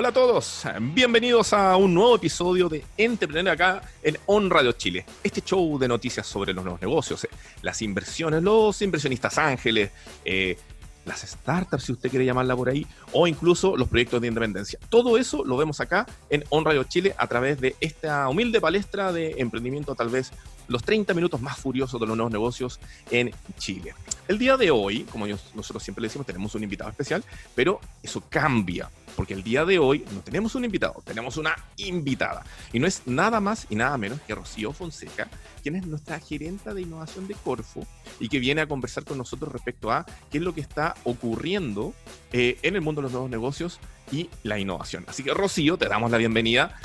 Hola 0.00 0.08
a 0.08 0.12
todos, 0.12 0.62
bienvenidos 0.80 1.52
a 1.52 1.76
un 1.76 1.92
nuevo 1.92 2.16
episodio 2.16 2.70
de 2.70 2.82
Entrepreneur 2.96 3.52
acá 3.52 3.82
en 4.02 4.16
On 4.24 4.48
Radio 4.48 4.72
Chile. 4.72 5.04
Este 5.22 5.42
show 5.42 5.78
de 5.78 5.86
noticias 5.88 6.26
sobre 6.26 6.54
los 6.54 6.64
nuevos 6.64 6.80
negocios, 6.80 7.24
eh, 7.24 7.28
las 7.60 7.82
inversiones, 7.82 8.42
los 8.42 8.80
inversionistas 8.80 9.36
ángeles, 9.36 9.90
eh, 10.24 10.56
las 11.04 11.20
startups, 11.20 11.84
si 11.84 11.92
usted 11.92 12.08
quiere 12.08 12.24
llamarla 12.24 12.56
por 12.56 12.70
ahí, 12.70 12.86
o 13.12 13.26
incluso 13.26 13.76
los 13.76 13.88
proyectos 13.88 14.22
de 14.22 14.28
independencia. 14.28 14.78
Todo 14.88 15.18
eso 15.18 15.44
lo 15.44 15.58
vemos 15.58 15.80
acá 15.80 16.06
en 16.30 16.44
On 16.48 16.64
Radio 16.64 16.84
Chile 16.84 17.14
a 17.18 17.26
través 17.26 17.60
de 17.60 17.76
esta 17.82 18.26
humilde 18.30 18.58
palestra 18.58 19.12
de 19.12 19.34
emprendimiento, 19.36 19.94
tal 19.94 20.08
vez 20.08 20.32
los 20.70 20.82
30 20.84 21.12
minutos 21.14 21.40
más 21.42 21.58
furiosos 21.58 22.00
de 22.00 22.06
los 22.06 22.16
nuevos 22.16 22.32
negocios 22.32 22.80
en 23.10 23.32
Chile. 23.58 23.92
El 24.28 24.38
día 24.38 24.56
de 24.56 24.70
hoy, 24.70 25.02
como 25.10 25.26
nosotros 25.26 25.82
siempre 25.82 26.00
le 26.00 26.08
decimos, 26.08 26.26
tenemos 26.26 26.54
un 26.54 26.62
invitado 26.62 26.88
especial, 26.90 27.24
pero 27.54 27.80
eso 28.02 28.22
cambia 28.30 28.88
porque 29.16 29.34
el 29.34 29.42
día 29.42 29.64
de 29.64 29.78
hoy 29.78 30.04
no 30.14 30.20
tenemos 30.20 30.54
un 30.54 30.64
invitado, 30.64 31.02
tenemos 31.04 31.36
una 31.36 31.54
invitada. 31.76 32.42
Y 32.72 32.78
no 32.78 32.86
es 32.86 33.02
nada 33.06 33.40
más 33.40 33.66
y 33.68 33.74
nada 33.74 33.98
menos 33.98 34.20
que 34.22 34.34
Rocío 34.34 34.72
Fonseca, 34.72 35.28
quien 35.62 35.76
es 35.76 35.86
nuestra 35.86 36.18
gerenta 36.20 36.72
de 36.72 36.82
innovación 36.82 37.28
de 37.28 37.34
Corfo 37.34 37.86
y 38.18 38.28
que 38.28 38.38
viene 38.38 38.62
a 38.62 38.66
conversar 38.66 39.04
con 39.04 39.18
nosotros 39.18 39.52
respecto 39.52 39.90
a 39.90 40.06
qué 40.30 40.38
es 40.38 40.44
lo 40.44 40.54
que 40.54 40.60
está 40.60 40.94
ocurriendo 41.04 41.92
eh, 42.32 42.58
en 42.62 42.76
el 42.76 42.80
mundo 42.80 43.00
de 43.00 43.04
los 43.04 43.12
nuevos 43.12 43.30
negocios 43.30 43.80
y 44.12 44.30
la 44.42 44.58
innovación. 44.58 45.04
Así 45.06 45.22
que 45.22 45.34
Rocío, 45.34 45.76
te 45.76 45.88
damos 45.88 46.10
la 46.10 46.18
bienvenida 46.18 46.80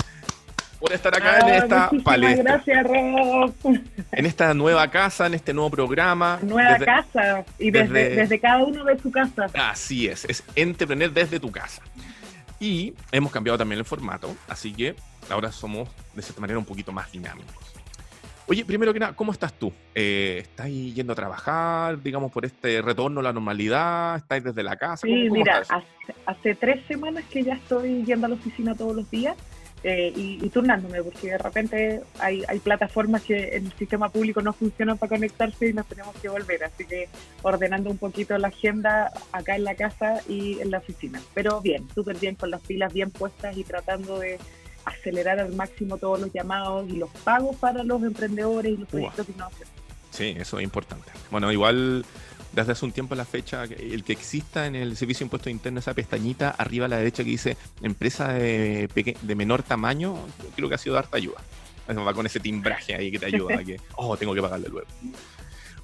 por 0.78 0.92
estar 0.92 1.16
acá 1.16 1.40
en 1.40 1.54
esta 1.54 1.90
palestra. 2.04 2.62
Gracias, 2.64 2.84
Rob. 2.84 3.54
En 4.12 4.26
esta 4.26 4.54
nueva 4.54 4.90
casa, 4.90 5.26
en 5.26 5.34
este 5.34 5.52
nuevo 5.52 5.70
programa. 5.70 6.38
Nueva 6.42 6.78
casa 6.78 7.44
y 7.58 7.70
desde, 7.70 8.10
desde, 8.10 8.38
cada 8.38 8.64
uno 8.64 8.84
de 8.84 8.98
su 8.98 9.10
casa. 9.10 9.46
Así 9.54 10.06
es, 10.06 10.24
es 10.26 10.44
entretener 10.54 11.12
desde 11.12 11.40
tu 11.40 11.50
casa. 11.50 11.82
Y 12.58 12.94
hemos 13.12 13.32
cambiado 13.32 13.58
también 13.58 13.78
el 13.78 13.84
formato, 13.84 14.34
así 14.48 14.72
que 14.72 14.96
ahora 15.28 15.52
somos 15.52 15.88
de 16.14 16.22
cierta 16.22 16.40
manera 16.40 16.58
un 16.58 16.64
poquito 16.64 16.92
más 16.92 17.12
dinámicos. 17.12 17.66
Oye, 18.48 18.64
primero 18.64 18.92
que 18.92 19.00
nada, 19.00 19.12
¿cómo 19.14 19.32
estás 19.32 19.52
tú? 19.52 19.72
Eh, 19.92 20.38
¿Estás 20.42 20.68
yendo 20.68 21.12
a 21.12 21.16
trabajar, 21.16 22.00
digamos, 22.00 22.30
por 22.30 22.44
este 22.44 22.80
retorno 22.80 23.18
a 23.18 23.22
la 23.24 23.32
normalidad? 23.32 24.16
¿Estás 24.16 24.44
desde 24.44 24.62
la 24.62 24.76
casa? 24.76 25.04
Sí, 25.04 25.28
mira, 25.30 25.62
hace, 26.26 26.54
tres 26.54 26.84
semanas 26.86 27.24
que 27.28 27.42
ya 27.42 27.54
estoy 27.54 28.04
yendo 28.04 28.26
a 28.26 28.28
la 28.28 28.34
oficina 28.36 28.76
todos 28.76 28.94
los 28.94 29.10
días 29.10 29.36
eh, 29.88 30.12
y, 30.16 30.48
turnándome, 30.48 31.00
porque 31.00 31.28
de 31.28 31.38
repente 31.38 32.00
hay, 32.18 32.42
hay, 32.48 32.58
plataformas 32.58 33.22
que 33.22 33.56
en 33.56 33.66
el 33.66 33.72
sistema 33.74 34.08
público 34.08 34.42
no 34.42 34.52
funcionan 34.52 34.98
para 34.98 35.10
conectarse 35.10 35.68
y 35.68 35.72
nos 35.72 35.86
tenemos 35.86 36.16
que 36.16 36.28
volver. 36.28 36.64
Así 36.64 36.84
que 36.84 37.08
ordenando 37.42 37.88
un 37.88 37.96
poquito 37.96 38.36
la 38.36 38.48
agenda 38.48 39.12
acá 39.30 39.54
en 39.54 39.62
la 39.62 39.76
casa 39.76 40.22
y 40.28 40.58
en 40.58 40.72
la 40.72 40.78
oficina. 40.78 41.22
Pero 41.34 41.60
bien, 41.60 41.86
súper 41.94 42.16
bien, 42.16 42.34
con 42.34 42.50
las 42.50 42.62
pilas 42.62 42.92
bien 42.92 43.12
puestas 43.12 43.56
y 43.56 43.62
tratando 43.62 44.18
de 44.18 44.40
acelerar 44.84 45.38
al 45.38 45.52
máximo 45.54 45.98
todos 45.98 46.18
los 46.18 46.32
llamados 46.32 46.88
y 46.88 46.96
los 46.96 47.10
pagos 47.22 47.54
para 47.54 47.84
los 47.84 48.02
emprendedores 48.02 48.72
y 48.72 48.76
los 48.78 48.88
proyectos 48.88 49.24
de 49.28 49.32
innovación. 49.34 49.68
Sí, 50.10 50.34
eso 50.36 50.58
es 50.58 50.64
importante. 50.64 51.12
Bueno, 51.30 51.52
igual 51.52 52.04
desde 52.56 52.72
hace 52.72 52.84
un 52.86 52.92
tiempo 52.92 53.14
la 53.14 53.24
fecha, 53.24 53.64
el 53.64 54.02
que 54.02 54.12
exista 54.12 54.66
en 54.66 54.74
el 54.74 54.96
servicio 54.96 55.20
de 55.20 55.26
impuestos 55.26 55.52
internos 55.52 55.84
esa 55.84 55.94
pestañita 55.94 56.50
arriba 56.50 56.86
a 56.86 56.88
la 56.88 56.96
derecha 56.96 57.22
que 57.22 57.30
dice 57.30 57.56
empresa 57.82 58.32
de, 58.32 58.88
de 59.20 59.34
menor 59.34 59.62
tamaño, 59.62 60.16
creo 60.54 60.68
que 60.68 60.74
ha 60.74 60.78
sido 60.78 60.94
de 60.94 61.00
harta 61.00 61.18
ayuda. 61.18 61.36
Va 61.88 62.14
con 62.14 62.26
ese 62.26 62.40
timbraje 62.40 62.94
ahí 62.94 63.12
que 63.12 63.18
te 63.18 63.26
ayuda 63.26 63.62
que, 63.64 63.78
oh, 63.96 64.16
tengo 64.16 64.34
que 64.34 64.42
pagarle 64.42 64.68
luego. 64.68 64.88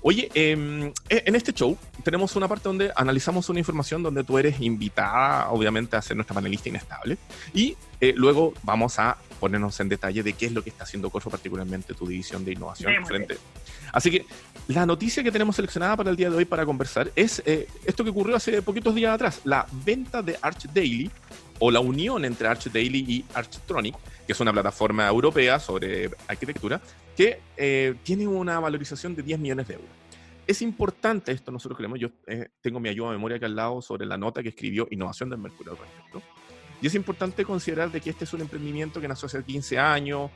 Oye, 0.03 0.29
em, 0.35 0.93
e, 1.09 1.23
en 1.27 1.35
este 1.37 1.53
show 1.53 1.79
tenemos 2.03 2.35
una 2.35 2.49
parte 2.49 2.65
donde 2.69 2.93
analizamos 2.97 3.49
una 3.49 3.61
información 3.61 4.03
donde 4.03 4.25
tú 4.25 4.37
eres 4.37 4.61
invitada, 4.61 5.49
obviamente, 5.51 5.97
a 5.97 6.03
ser 6.03 6.17
nuestra 6.17 6.35
panelista 6.35 6.69
inestable. 6.69 7.19
Y 7.55 7.77
eh, 8.01 8.13
luego 8.17 8.53
vamos 8.65 8.99
a 8.99 9.17
ponernos 9.39 9.79
en 9.81 9.89
detalle 9.89 10.23
de 10.23 10.33
qué 10.33 10.47
es 10.47 10.53
lo 10.53 10.63
que 10.63 10.71
está 10.71 10.85
haciendo 10.85 11.11
Corfo, 11.11 11.31
particularmente 11.31 11.95
tu 11.95 12.07
división 12.07 12.45
de 12.45 12.53
innovación 12.53 13.07
frente. 13.07 13.39
Así 13.93 14.11
que 14.11 14.25
la 14.69 14.87
noticia 14.87 15.23
que 15.23 15.31
tenemos 15.31 15.57
seleccionada 15.57 15.97
para 15.97 16.11
el 16.11 16.17
día 16.17 16.31
de 16.31 16.37
hoy 16.37 16.45
para 16.45 16.65
conversar 16.65 17.13
es 17.15 17.43
eh, 17.47 17.69
esto 17.85 18.05
que 18.05 18.11
ocurrió 18.11 18.37
hace 18.37 18.63
poquitos 18.63 18.95
días 18.95 19.15
atrás, 19.15 19.41
la 19.45 19.67
venta 19.85 20.23
de 20.23 20.39
Arch 20.41 20.67
Daily 20.73 21.11
o 21.59 21.71
la 21.71 21.81
unión 21.81 22.25
entre 22.25 22.49
Arch 22.49 22.71
Daily 22.73 23.05
y 23.07 23.25
Archtronic, 23.35 23.95
que 24.27 24.33
es 24.33 24.41
una 24.41 24.53
plataforma 24.53 25.07
europea 25.09 25.59
sobre 25.59 26.11
arquitectura, 26.29 26.81
que 27.17 27.41
eh, 27.57 27.95
tiene 28.03 28.27
una 28.27 28.61
valorización 28.61 29.15
de 29.15 29.23
10 29.23 29.39
millones 29.39 29.69
de 29.69 29.75
euros. 29.75 29.91
Es 30.47 30.61
importante 30.63 31.33
esto, 31.33 31.53
nosotros 31.53 31.77
creemos, 31.77 31.99
yo 32.01 32.09
eh, 32.27 32.49
tengo 32.61 32.81
mi 32.81 32.89
ayuda 32.89 33.11
de 33.11 33.17
memoria 33.17 33.37
acá 33.37 33.47
al 33.47 33.57
lado 33.57 33.81
sobre 33.81 34.07
la 34.07 34.17
nota 34.17 34.43
que 34.43 34.49
escribió 34.49 34.89
Innovación 34.91 35.31
del 35.31 35.39
Mercurio 35.39 35.77
respecto. 35.77 36.23
Y 36.81 36.89
es 36.89 36.95
importante 36.97 37.45
considerar 37.45 37.93
de 37.93 38.01
que 38.01 38.11
este 38.11 38.25
es 38.25 38.33
un 38.33 38.41
emprendimiento 38.41 39.01
que 39.01 39.07
nació 39.07 39.27
hace 39.27 39.43
15 39.43 39.79
años, 39.79 40.31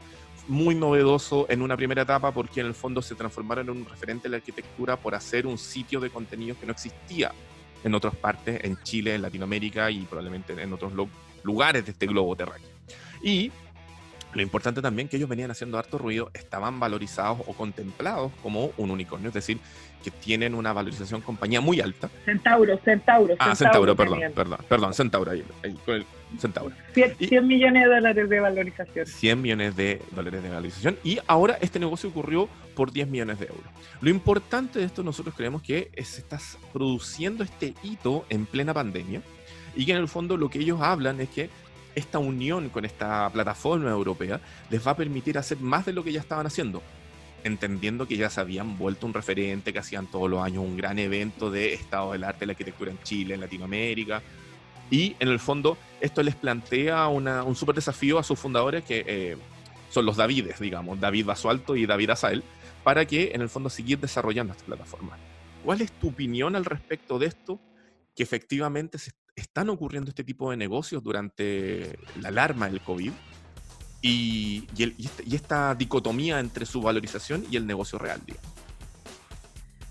muy 0.46 0.76
novedoso 0.76 1.46
en 1.48 1.60
una 1.60 1.76
primera 1.76 2.02
etapa 2.02 2.32
porque 2.32 2.60
en 2.60 2.69
el 2.69 2.75
fondo 2.75 3.02
se 3.02 3.16
transformaron 3.16 3.69
en 3.69 3.78
un 3.78 3.84
referente 3.84 4.25
de 4.25 4.30
la 4.30 4.36
arquitectura 4.36 4.96
por 4.96 5.16
hacer 5.16 5.44
un 5.44 5.58
sitio 5.58 5.98
de 5.98 6.10
contenidos 6.10 6.58
que 6.58 6.66
no 6.66 6.72
existía 6.72 7.32
en 7.82 7.94
otras 7.94 8.14
partes, 8.14 8.62
en 8.62 8.80
Chile, 8.82 9.16
en 9.16 9.22
Latinoamérica 9.22 9.91
y 9.91 10.00
probablemente 10.02 10.60
en 10.60 10.72
otros 10.72 10.92
lugares 11.42 11.84
de 11.84 11.92
este 11.92 12.06
globo 12.06 12.36
terráqueo. 12.36 12.69
Y 13.22 13.50
lo 14.36 14.42
importante 14.42 14.82
también 14.82 15.08
que 15.08 15.16
ellos 15.16 15.28
venían 15.28 15.50
haciendo 15.50 15.78
harto 15.78 15.98
ruido, 15.98 16.30
estaban 16.34 16.78
valorizados 16.78 17.41
o 17.47 17.54
contemplados 17.54 18.32
como 18.42 18.70
un 18.76 18.91
unicornio, 18.91 19.28
es 19.28 19.34
decir, 19.34 19.58
que 20.04 20.10
tienen 20.10 20.54
una 20.54 20.72
valorización 20.72 21.20
compañía 21.20 21.60
muy 21.60 21.80
alta. 21.80 22.08
Centauro, 22.24 22.78
Centauro. 22.84 23.34
Ah, 23.38 23.56
Centauro, 23.56 23.96
perdón, 23.96 24.20
perdón, 24.34 24.58
perdón, 24.69 24.94
Centauro, 24.94 25.30
ahí, 25.32 25.44
con 25.84 25.96
el 25.96 26.06
Centauro. 26.38 26.75
100, 26.94 27.46
millones 27.46 27.84
de 27.84 27.88
dólares 27.88 28.28
de 28.28 28.41
valorización. 28.41 29.06
100 29.06 29.42
millones 29.42 29.76
de 29.76 30.02
dólares 30.12 30.42
de 30.42 30.48
valorización. 30.48 30.98
Y 31.02 31.19
ahora 31.26 31.58
este 31.60 31.78
negocio 31.78 32.10
ocurrió 32.10 32.48
por 32.75 32.92
10 32.92 33.08
millones 33.08 33.38
de 33.38 33.46
euros. 33.46 33.64
Lo 34.00 34.10
importante 34.10 34.78
de 34.78 34.84
esto, 34.84 35.02
nosotros 35.02 35.34
creemos 35.34 35.62
que 35.62 35.91
se 35.96 36.20
está 36.20 36.38
produciendo 36.72 37.42
este 37.42 37.75
hito 37.82 38.26
en 38.28 38.46
plena 38.46 38.75
pandemia 38.75 39.22
y 39.75 39.86
que 39.86 39.92
en 39.92 39.98
el 39.98 40.08
fondo 40.08 40.36
lo 40.36 40.48
que 40.50 40.58
ellos 40.58 40.80
hablan 40.80 41.20
es 41.20 41.28
que 41.30 41.50
esta 41.96 42.18
unión 42.18 42.68
con 42.68 42.84
esta 42.84 43.28
plataforma 43.30 43.90
europea 43.90 44.40
les 44.70 44.86
va 44.86 44.92
a 44.92 44.96
permitir 44.96 45.38
hacer 45.38 45.58
más 45.58 45.86
de 45.86 45.94
lo 45.94 46.04
que 46.04 46.12
ya 46.12 46.20
estaban 46.20 46.46
haciendo, 46.46 46.82
entendiendo 47.42 48.06
que 48.06 48.16
ya 48.16 48.30
se 48.30 48.40
habían 48.40 48.78
vuelto 48.78 49.06
un 49.06 49.14
referente, 49.14 49.72
que 49.72 49.78
hacían 49.78 50.06
todos 50.06 50.30
los 50.30 50.42
años 50.44 50.62
un 50.62 50.76
gran 50.76 50.98
evento 50.98 51.50
de 51.50 51.72
estado 51.72 52.12
del 52.12 52.22
arte 52.22 52.46
la 52.46 52.52
arquitectura 52.52 52.90
en 52.90 53.02
Chile, 53.02 53.34
en 53.34 53.40
Latinoamérica. 53.40 54.22
Y 54.90 55.16
en 55.18 55.28
el 55.28 55.40
fondo 55.40 55.76
esto 56.00 56.22
les 56.22 56.36
plantea 56.36 57.08
un 57.08 57.56
súper 57.56 57.74
desafío 57.74 58.18
a 58.18 58.22
sus 58.22 58.38
fundadores, 58.38 58.84
que 58.84 59.04
eh, 59.06 59.36
son 59.88 60.04
los 60.04 60.16
Davides, 60.16 60.60
digamos, 60.60 61.00
David 61.00 61.24
Basualto 61.24 61.74
y 61.74 61.86
David 61.86 62.10
Azael, 62.10 62.44
para 62.84 63.06
que 63.06 63.32
en 63.34 63.40
el 63.40 63.48
fondo 63.48 63.70
seguir 63.70 63.98
desarrollando 63.98 64.52
esta 64.52 64.66
plataforma. 64.66 65.16
¿Cuál 65.64 65.80
es 65.80 65.90
tu 65.92 66.10
opinión 66.10 66.54
al 66.54 66.64
respecto 66.64 67.18
de 67.18 67.26
esto? 67.26 67.58
Que 68.14 68.22
efectivamente 68.22 68.98
se 68.98 69.10
están 69.36 69.69
ocurriendo 69.69 70.08
este 70.08 70.24
tipo 70.24 70.50
de 70.50 70.56
negocios 70.56 71.02
durante 71.02 71.98
la 72.20 72.28
alarma 72.28 72.69
del 72.69 72.80
COVID 72.80 73.12
y, 74.00 74.66
este, 74.78 75.22
y, 75.26 75.34
esta 75.34 75.74
dicotomía 75.74 76.41
entre 76.41 76.64
su 76.64 76.80
valorización 76.80 77.44
y 77.50 77.56
el 77.56 77.66
negocio 77.66 77.98
real. 77.98 78.20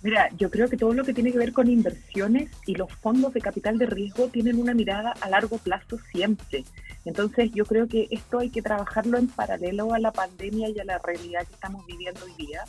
Mira, 0.01 0.29
yo 0.37 0.49
creo 0.49 0.67
que 0.67 0.77
todo 0.77 0.93
lo 0.93 1.03
que 1.03 1.13
tiene 1.13 1.31
que 1.31 1.37
ver 1.37 1.53
con 1.53 1.69
inversiones 1.69 2.49
y 2.65 2.75
los 2.75 2.91
fondos 2.91 3.33
de 3.33 3.41
capital 3.41 3.77
de 3.77 3.85
riesgo 3.85 4.27
tienen 4.27 4.59
una 4.59 4.73
mirada 4.73 5.13
a 5.21 5.29
largo 5.29 5.57
plazo 5.57 5.97
siempre. 6.11 6.63
Entonces 7.05 7.51
yo 7.53 7.65
creo 7.65 7.87
que 7.87 8.07
esto 8.09 8.39
hay 8.39 8.49
que 8.49 8.61
trabajarlo 8.61 9.17
en 9.17 9.27
paralelo 9.27 9.93
a 9.93 9.99
la 9.99 10.11
pandemia 10.11 10.69
y 10.69 10.79
a 10.79 10.85
la 10.85 10.99
realidad 10.99 11.45
que 11.47 11.53
estamos 11.53 11.85
viviendo 11.85 12.21
hoy 12.25 12.33
día. 12.37 12.63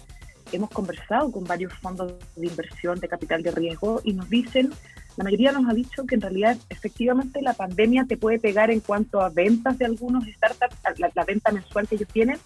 Hemos 0.53 0.71
conversado 0.71 1.31
con 1.33 1.45
varios 1.45 1.73
fondos 1.75 2.13
de 2.37 2.47
inversión 2.47 3.01
de 3.01 3.09
capital 3.09 3.43
de 3.43 3.51
riesgo 3.51 4.01
y 4.05 4.13
nos 4.13 4.29
dicen 4.29 4.73
la 5.17 5.25
mayoría 5.25 5.53
nos 5.53 5.69
ha 5.69 5.75
dicho 5.75 6.05
que 6.05 6.15
en 6.17 6.21
realidad 6.21 6.57
efectivamente 6.69 7.41
la 7.41 7.55
pandemia 7.55 8.05
te 8.07 8.17
puede 8.17 8.39
pegar 8.39 8.71
en 8.71 8.81
cuanto 8.81 9.21
a 9.21 9.31
ventas 9.31 9.79
de 9.79 9.87
algunos 9.87 10.25
startups, 10.25 10.77
la, 10.99 11.25
venta 11.25 11.53
mensual 11.53 11.89
que 11.89 11.95
ellos 11.95 12.09
tienen, 12.13 12.39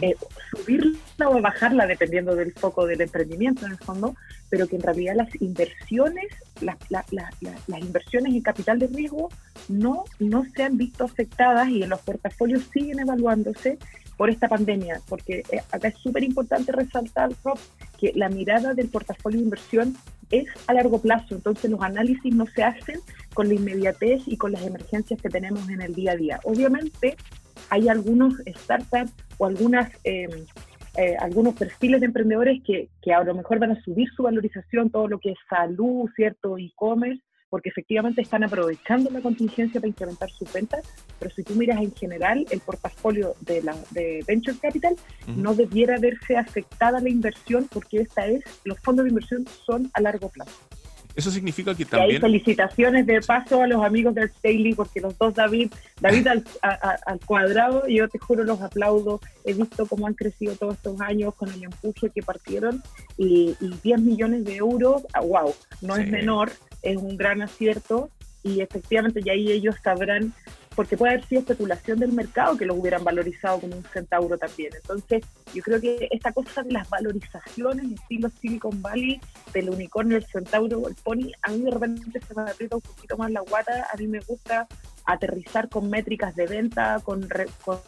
eh, 0.00 0.16
subirla 0.50 0.98
o 1.26 1.40
bajarla 1.40 1.86
dependiendo 1.86 2.34
del 2.34 2.52
foco 2.52 2.86
del 2.86 3.00
emprendimiento 3.00 3.64
en 3.64 3.72
el 3.72 3.78
fondo, 3.78 4.14
pero 4.48 4.66
que 4.66 4.76
en 4.76 4.82
realidad 4.82 5.14
las 5.16 5.40
inversiones, 5.40 6.26
las, 6.60 6.76
las 6.90 7.80
inversiones 7.80 8.34
en 8.34 8.40
capital 8.40 8.78
de 8.78 8.88
riesgo 8.88 9.28
no, 9.68 10.04
no 10.18 10.44
se 10.54 10.64
han 10.64 10.76
visto 10.76 11.04
afectadas 11.04 11.68
y 11.68 11.82
en 11.82 11.90
los 11.90 12.00
portafolios 12.00 12.64
siguen 12.72 12.98
evaluándose 12.98 13.78
por 14.16 14.30
esta 14.30 14.48
pandemia, 14.48 15.00
porque 15.08 15.42
eh, 15.50 15.60
acá 15.70 15.88
es 15.88 15.98
súper 15.98 16.24
importante 16.24 16.72
resaltar, 16.72 17.30
Rob, 17.44 17.58
que 17.98 18.12
la 18.14 18.28
mirada 18.28 18.74
del 18.74 18.88
portafolio 18.88 19.38
de 19.38 19.44
inversión 19.44 19.96
es 20.30 20.46
a 20.66 20.74
largo 20.74 21.00
plazo, 21.00 21.34
entonces 21.34 21.70
los 21.70 21.82
análisis 21.82 22.34
no 22.34 22.46
se 22.46 22.62
hacen 22.64 23.00
con 23.34 23.48
la 23.48 23.54
inmediatez 23.54 24.22
y 24.26 24.36
con 24.36 24.52
las 24.52 24.62
emergencias 24.62 25.20
que 25.20 25.28
tenemos 25.28 25.68
en 25.68 25.82
el 25.82 25.94
día 25.94 26.12
a 26.12 26.16
día. 26.16 26.40
Obviamente 26.44 27.16
hay 27.70 27.88
algunos 27.88 28.34
startups 28.46 29.12
o 29.38 29.46
algunas, 29.46 29.90
em, 30.04 30.30
eh, 30.96 31.16
algunos 31.20 31.54
perfiles 31.54 32.00
de 32.00 32.06
emprendedores 32.06 32.62
que, 32.64 32.88
que 33.02 33.12
a 33.12 33.22
lo 33.22 33.34
mejor 33.34 33.58
van 33.58 33.72
a 33.72 33.82
subir 33.82 34.08
su 34.16 34.22
valorización, 34.22 34.90
todo 34.90 35.08
lo 35.08 35.18
que 35.18 35.32
es 35.32 35.38
salud, 35.48 36.08
cierto, 36.16 36.58
e-commerce, 36.58 37.22
porque 37.50 37.68
efectivamente 37.68 38.22
están 38.22 38.44
aprovechando 38.44 39.10
la 39.10 39.20
contingencia 39.20 39.80
para 39.80 39.88
incrementar 39.88 40.30
sus 40.30 40.52
ventas, 40.52 40.80
pero 41.18 41.34
si 41.34 41.42
tú 41.42 41.54
miras 41.54 41.80
en 41.80 41.94
general 41.94 42.46
el 42.50 42.60
portafolio 42.60 43.34
de, 43.40 43.62
la, 43.62 43.76
de 43.90 44.24
Venture 44.26 44.58
Capital, 44.58 44.96
no 45.26 45.54
debiera 45.54 45.98
verse 45.98 46.36
afectada 46.36 47.00
la 47.00 47.08
inversión 47.08 47.68
porque 47.72 47.98
esta 47.98 48.26
es, 48.26 48.42
los 48.64 48.78
fondos 48.80 49.04
de 49.04 49.10
inversión 49.10 49.46
son 49.64 49.90
a 49.94 50.00
largo 50.00 50.28
plazo. 50.28 50.52
Eso 51.16 51.30
significa 51.30 51.74
que 51.74 51.86
también... 51.86 52.10
Y 52.10 52.14
hay 52.16 52.20
felicitaciones 52.20 53.06
de 53.06 53.22
paso 53.22 53.62
a 53.62 53.66
los 53.66 53.82
amigos 53.82 54.14
del 54.14 54.28
Staley, 54.28 54.74
porque 54.74 55.00
los 55.00 55.16
dos 55.16 55.32
David, 55.32 55.72
David 55.98 56.26
al, 56.28 56.44
al, 56.62 57.20
cuadrado, 57.24 57.88
yo 57.88 58.06
te 58.08 58.18
juro 58.18 58.44
los 58.44 58.60
aplaudo, 58.60 59.20
he 59.44 59.54
visto 59.54 59.86
cómo 59.86 60.06
han 60.06 60.12
crecido 60.12 60.54
todos 60.56 60.74
estos 60.74 61.00
años 61.00 61.34
con 61.34 61.50
el 61.50 61.64
empuje 61.64 62.10
que 62.10 62.22
partieron, 62.22 62.82
y, 63.16 63.56
y 63.58 63.70
10 63.82 64.00
millones 64.02 64.44
de 64.44 64.56
euros, 64.56 65.04
wow, 65.22 65.48
ah, 65.48 65.76
no 65.80 65.96
es 65.96 66.06
menor, 66.10 66.52
es 66.90 66.96
un 66.96 67.16
gran 67.16 67.42
acierto, 67.42 68.10
y 68.42 68.60
efectivamente 68.60 69.22
ya 69.22 69.32
ahí 69.32 69.50
ellos 69.50 69.74
sabrán 69.82 70.32
porque 70.76 70.96
puede 70.96 71.14
haber 71.14 71.26
sido 71.26 71.40
especulación 71.40 71.98
del 71.98 72.12
mercado 72.12 72.56
que 72.56 72.66
los 72.66 72.76
hubieran 72.76 73.02
valorizado 73.02 73.60
como 73.60 73.76
un 73.76 73.82
centauro 73.84 74.36
también. 74.36 74.70
Entonces, 74.76 75.24
yo 75.54 75.62
creo 75.62 75.80
que 75.80 76.06
esta 76.12 76.32
cosa 76.32 76.62
de 76.62 76.70
las 76.70 76.88
valorizaciones, 76.90 77.92
estilo 77.92 78.28
Silicon 78.40 78.82
Valley, 78.82 79.18
del 79.54 79.70
unicornio, 79.70 80.18
el 80.18 80.26
centauro, 80.26 80.86
el 80.86 80.94
pony, 80.96 81.32
a 81.42 81.50
mí 81.50 81.60
de 81.62 81.70
repente 81.70 82.20
se 82.20 82.34
me 82.34 82.42
aprieta 82.42 82.76
un 82.76 82.82
poquito 82.82 83.16
más 83.16 83.30
la 83.30 83.40
guata, 83.40 83.88
a 83.90 83.96
mí 83.96 84.06
me 84.06 84.20
gusta 84.20 84.68
aterrizar 85.06 85.70
con 85.70 85.88
métricas 85.88 86.36
de 86.36 86.46
venta, 86.46 87.00
con, 87.02 87.26
con 87.64 87.78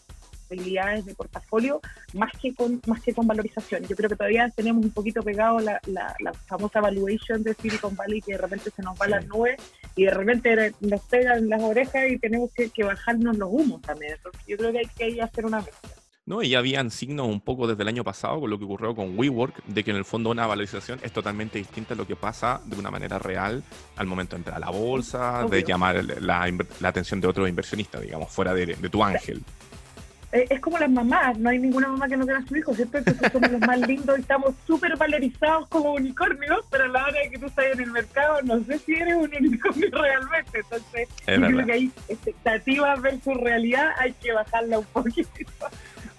habilidades 0.50 1.05
de 1.05 1.15
portafolio 1.15 1.81
más 2.15 2.33
que 2.41 2.55
con 2.55 2.81
más 2.87 3.03
que 3.03 3.15
con 3.15 3.27
valorización. 3.27 3.85
Yo 3.87 3.97
creo 3.97 4.09
que 4.09 4.17
todavía 4.17 4.49
tenemos 4.55 4.85
un 4.85 4.91
poquito 4.91 5.23
pegado 5.23 5.61
la, 5.61 5.81
la, 5.87 6.33
famosa 6.47 6.81
valuation 6.81 7.43
de 7.43 7.55
Silicon 7.55 7.95
Valley 7.97 8.21
que 8.21 8.33
de 8.33 8.39
repente 8.39 8.71
se 8.71 8.83
nos 8.83 8.99
va 8.99 9.06
a 9.06 9.09
las 9.09 9.27
nubes 9.27 9.61
y 9.97 10.05
de 10.05 10.11
repente 10.11 10.75
nos 10.81 11.00
pegan 11.03 11.49
las 11.49 11.62
orejas 11.62 12.11
y 12.11 12.19
tenemos 12.19 12.50
que, 12.53 12.71
bajarnos 12.85 13.37
los 13.37 13.49
humos 13.50 13.83
también. 13.83 14.12
Entonces, 14.12 14.41
yo 14.47 14.56
creo 14.56 14.73
que 14.73 14.79
hay 14.79 15.15
que 15.15 15.23
hacer 15.23 15.45
una 15.45 15.59
mezcla. 15.59 15.91
No, 16.25 16.43
y 16.43 16.50
ya 16.50 16.59
habían 16.59 16.91
signos 16.91 17.27
un 17.27 17.41
poco 17.41 17.67
desde 17.67 17.83
el 17.83 17.89
año 17.89 18.05
pasado 18.05 18.39
con 18.41 18.50
lo 18.50 18.59
que 18.59 18.65
ocurrió 18.67 18.95
con 18.95 19.19
WeWork, 19.19 19.65
de 19.65 19.83
que 19.83 19.93
en 19.93 19.97
el 19.97 20.05
fondo 20.05 20.31
una 20.31 20.47
valorización 20.47 21.00
es 21.03 21.11
totalmente 21.11 21.59
distinta 21.59 21.95
a 21.95 21.97
lo 21.97 22.06
que 22.06 22.17
pasa 22.17 22.61
de 22.67 22.77
una 22.77 22.91
manera 22.91 23.19
real 23.19 23.62
al 23.97 24.06
momento 24.06 24.37
de 24.37 24.41
entrar 24.41 24.59
a 24.59 24.61
la 24.61 24.71
bolsa, 24.71 25.47
de 25.50 25.65
llamar 25.65 26.05
la, 26.05 26.47
la, 26.81 26.89
atención 26.89 27.19
de 27.21 27.29
otro 27.29 27.49
inversionista, 27.49 27.99
digamos, 27.99 28.31
fuera 28.31 28.53
de, 28.53 28.67
de 28.67 28.91
tu 28.91 29.03
ángel. 29.03 29.43
Eh, 30.30 30.46
es 30.50 30.60
como 30.60 30.78
las 30.78 30.90
mamás, 30.90 31.38
no 31.38 31.48
hay 31.48 31.58
ninguna 31.58 31.88
mamá 31.88 32.06
que 32.06 32.16
no 32.16 32.26
tenga 32.26 32.40
a 32.40 32.46
su 32.46 32.56
hijo, 32.56 32.75
¿cierto? 32.75 32.98
Entonces 32.98 33.32
somos 33.32 33.50
los 33.50 33.60
más 33.62 33.80
lindos 33.80 34.19
y 34.19 34.20
estamos 34.20 34.54
súper 34.66 34.94
valorizados 34.96 35.66
como 35.69 35.94
unicornios, 35.94 36.66
pero 36.70 36.84
a 36.84 36.88
la 36.88 37.04
hora 37.04 37.20
de 37.22 37.30
que 37.30 37.38
tú 37.38 37.46
estás 37.46 37.64
en 37.72 37.80
el 37.80 37.90
mercado, 37.92 38.42
no 38.42 38.62
sé 38.64 38.78
si 38.78 38.94
eres 38.94 39.14
un 39.14 39.30
unicornio 39.34 39.88
realmente. 39.90 40.58
Entonces, 40.58 41.08
yo 41.26 41.34
creo 41.34 41.66
que 41.66 41.72
hay 41.72 41.92
expectativas 42.08 43.00
versus 43.00 43.36
realidad, 43.38 43.92
hay 43.98 44.12
que 44.12 44.32
bajarla 44.32 44.80
un 44.80 44.86
poquito. 44.86 45.30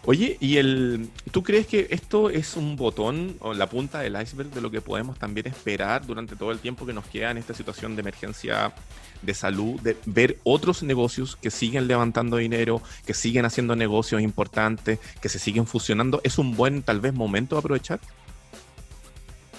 Oye, 0.09 0.37
¿y 0.39 0.57
el, 0.57 1.07
tú 1.29 1.43
crees 1.43 1.67
que 1.67 1.85
esto 1.91 2.31
es 2.31 2.57
un 2.57 2.75
botón 2.75 3.37
o 3.41 3.53
la 3.53 3.69
punta 3.69 3.99
del 3.99 4.19
iceberg 4.19 4.49
de 4.49 4.59
lo 4.59 4.71
que 4.71 4.81
podemos 4.81 5.19
también 5.19 5.45
esperar 5.45 6.03
durante 6.03 6.35
todo 6.35 6.51
el 6.51 6.57
tiempo 6.57 6.87
que 6.87 6.93
nos 6.93 7.05
queda 7.05 7.29
en 7.29 7.37
esta 7.37 7.53
situación 7.53 7.95
de 7.95 8.01
emergencia 8.01 8.73
de 9.21 9.33
salud, 9.35 9.79
de 9.81 9.95
ver 10.07 10.39
otros 10.43 10.81
negocios 10.81 11.35
que 11.35 11.51
siguen 11.51 11.87
levantando 11.87 12.37
dinero, 12.37 12.81
que 13.05 13.13
siguen 13.13 13.45
haciendo 13.45 13.75
negocios 13.75 14.23
importantes, 14.23 14.97
que 15.21 15.29
se 15.29 15.37
siguen 15.37 15.67
fusionando. 15.67 16.21
¿Es 16.23 16.39
un 16.39 16.55
buen 16.55 16.81
tal 16.81 17.01
vez 17.01 17.13
momento 17.13 17.55
de 17.55 17.59
aprovechar? 17.59 17.99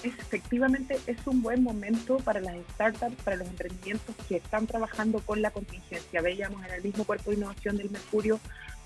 Efectivamente, 0.02 0.99
es 1.06 1.19
un 1.26 1.43
buen 1.43 1.62
momento 1.62 2.17
para 2.17 2.41
las 2.41 2.56
startups, 2.73 3.23
para 3.23 3.37
los 3.37 3.47
emprendimientos 3.47 4.17
que 4.29 4.38
están 4.38 4.67
trabajando 4.67 5.20
con 5.20 5.43
la 5.43 5.52
contingencia. 5.52 6.20
Veíamos 6.23 6.64
en 6.67 6.73
el 6.73 6.82
mismo 6.82 7.05
cuerpo 7.05 7.31
de 7.31 7.37
innovación 7.37 7.76
del 7.76 7.91
Mercurio 7.91 8.41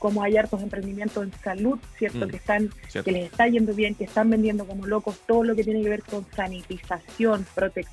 como 0.04 0.22
hay 0.22 0.36
hartos 0.36 0.62
emprendimientos 0.62 1.24
en 1.24 1.32
salud, 1.32 1.78
¿cierto? 1.96 2.26
Mm, 2.26 2.28
que 2.28 2.36
están 2.36 2.68
que 3.02 3.10
les 3.10 3.24
está 3.24 3.48
yendo 3.48 3.72
bien, 3.72 3.94
que 3.94 4.04
están 4.04 4.28
vendiendo 4.28 4.66
como 4.66 4.86
locos 4.86 5.18
todo 5.26 5.44
lo 5.44 5.56
que 5.56 5.64
tiene 5.64 5.82
que 5.82 5.88
ver 5.88 6.02
con 6.02 6.26
sanitización, 6.36 7.46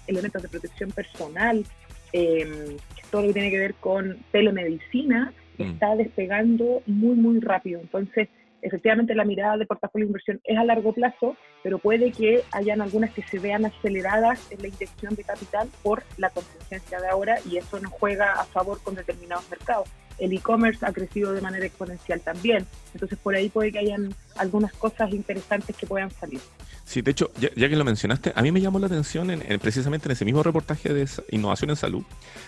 elementos 0.07 0.41
de 0.41 0.49
protección 0.49 0.91
personal, 0.91 1.63
eh, 2.11 2.75
todo 3.11 3.21
lo 3.21 3.27
que 3.29 3.33
tiene 3.35 3.49
que 3.49 3.59
ver 3.59 3.75
con 3.75 4.17
telemedicina, 4.33 5.31
mm. 5.57 5.61
está 5.61 5.95
despegando 5.95 6.83
muy, 6.85 7.15
muy 7.15 7.39
rápido. 7.39 7.79
Entonces, 7.79 8.27
efectivamente 8.61 9.15
la 9.15 9.25
mirada 9.25 9.57
de 9.57 9.65
portafolio 9.65 10.05
de 10.05 10.09
inversión 10.09 10.41
es 10.43 10.57
a 10.57 10.63
largo 10.63 10.93
plazo, 10.93 11.35
pero 11.63 11.79
puede 11.79 12.11
que 12.11 12.43
hayan 12.51 12.81
algunas 12.81 13.11
que 13.11 13.23
se 13.23 13.39
vean 13.39 13.65
aceleradas 13.65 14.51
en 14.51 14.61
la 14.61 14.67
inyección 14.67 15.15
de 15.15 15.23
capital 15.23 15.69
por 15.83 16.03
la 16.17 16.29
contingencia 16.29 16.99
de 16.99 17.07
ahora 17.07 17.37
y 17.49 17.57
eso 17.57 17.79
nos 17.79 17.91
juega 17.91 18.33
a 18.33 18.45
favor 18.45 18.81
con 18.81 18.95
determinados 18.95 19.49
mercados. 19.49 19.89
El 20.17 20.33
e-commerce 20.33 20.85
ha 20.85 20.93
crecido 20.93 21.33
de 21.33 21.41
manera 21.41 21.65
exponencial 21.65 22.21
también, 22.21 22.67
entonces 22.93 23.17
por 23.17 23.33
ahí 23.33 23.49
puede 23.49 23.71
que 23.71 23.79
hayan 23.79 24.13
algunas 24.37 24.71
cosas 24.73 25.11
interesantes 25.11 25.75
que 25.75 25.87
puedan 25.87 26.11
salir. 26.11 26.41
Sí, 26.83 27.01
de 27.01 27.11
hecho, 27.11 27.31
ya, 27.39 27.69
que 27.69 27.75
lo 27.75 27.85
mencionaste, 27.85 28.33
a 28.35 28.41
mí 28.41 28.51
me 28.51 28.59
llamó 28.59 28.77
la 28.77 28.87
atención 28.87 29.31
en, 29.31 29.59
precisamente 29.59 30.07
en 30.07 30.11
ese 30.11 30.25
mismo 30.25 30.43
reportaje 30.43 30.93
de 30.93 31.07
innovación 31.29 31.69
en 31.69 31.75
salud. 31.75 32.03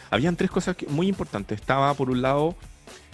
Habían 0.09 0.35
tres 0.35 0.51
cosas 0.51 0.75
muy 0.89 1.07
importantes. 1.07 1.61
Estaba, 1.61 1.93
por 1.93 2.09
un 2.09 2.21
lado, 2.21 2.55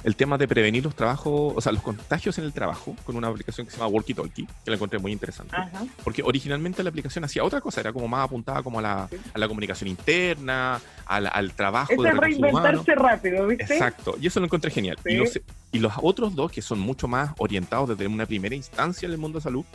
el 0.03 0.15
tema 0.15 0.37
de 0.37 0.47
prevenir 0.47 0.83
los 0.83 0.95
trabajos, 0.95 1.53
o 1.55 1.61
sea, 1.61 1.71
los 1.71 1.81
contagios 1.81 2.37
en 2.37 2.45
el 2.45 2.53
trabajo, 2.53 2.95
con 3.03 3.15
una 3.15 3.27
aplicación 3.27 3.65
que 3.65 3.71
se 3.71 3.77
llama 3.77 3.89
Walkie 3.89 4.13
Talkie, 4.13 4.45
que 4.45 4.71
la 4.71 4.75
encontré 4.75 4.99
muy 4.99 5.11
interesante. 5.11 5.55
Porque 6.03 6.23
originalmente 6.23 6.83
la 6.83 6.89
aplicación 6.89 7.23
hacía 7.23 7.43
otra 7.43 7.61
cosa, 7.61 7.81
era 7.81 7.91
como 7.91 8.07
más 8.07 8.25
apuntada 8.25 8.63
como 8.63 8.79
a 8.79 8.81
la, 8.81 9.09
a 9.33 9.37
la 9.37 9.47
comunicación 9.47 9.89
interna, 9.89 10.79
al, 11.05 11.29
al 11.31 11.53
trabajo 11.53 11.93
es 11.93 11.99
de 11.99 12.11
reinventarse 12.11 12.95
rápido, 12.95 13.47
¿viste? 13.47 13.73
Exacto, 13.73 14.15
y 14.21 14.27
eso 14.27 14.39
lo 14.39 14.45
encontré 14.45 14.71
genial. 14.71 14.97
Y, 15.05 15.15
los, 15.15 15.39
y 15.71 15.79
los 15.79 15.93
otros 16.01 16.35
dos, 16.35 16.51
que 16.51 16.61
son 16.61 16.79
mucho 16.79 17.07
más 17.07 17.31
orientados 17.37 17.89
desde 17.89 18.07
una 18.07 18.25
primera 18.25 18.55
instancia 18.55 19.05
en 19.05 19.11
el 19.11 19.17
mundo 19.17 19.39
de 19.39 19.43
salud, 19.43 19.65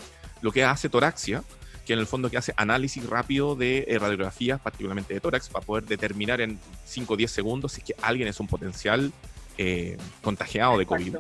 lo 0.41 0.53
que 0.53 0.65
hace 0.65 0.89
Toraxia, 0.89 1.43
que 1.85 1.93
en 1.93 1.99
el 1.99 2.07
fondo 2.07 2.31
que 2.31 2.39
hace 2.39 2.55
análisis 2.57 3.07
rápido 3.09 3.55
de 3.55 3.85
eh, 3.89 3.99
radiografías, 3.99 4.61
particularmente 4.61 5.13
de 5.15 5.21
tórax, 5.21 5.49
para 5.49 5.65
poder 5.65 5.85
determinar 5.85 6.41
en 6.41 6.59
5 6.85 7.13
o 7.13 7.17
10 7.17 7.31
segundos 7.31 7.73
si 7.73 7.81
es 7.81 7.85
que 7.85 7.95
alguien 8.01 8.29
es 8.29 8.41
un 8.41 8.47
potencial 8.47 9.13
eh, 9.59 9.97
contagiado 10.23 10.79
de 10.79 10.87
COVID. 10.87 11.17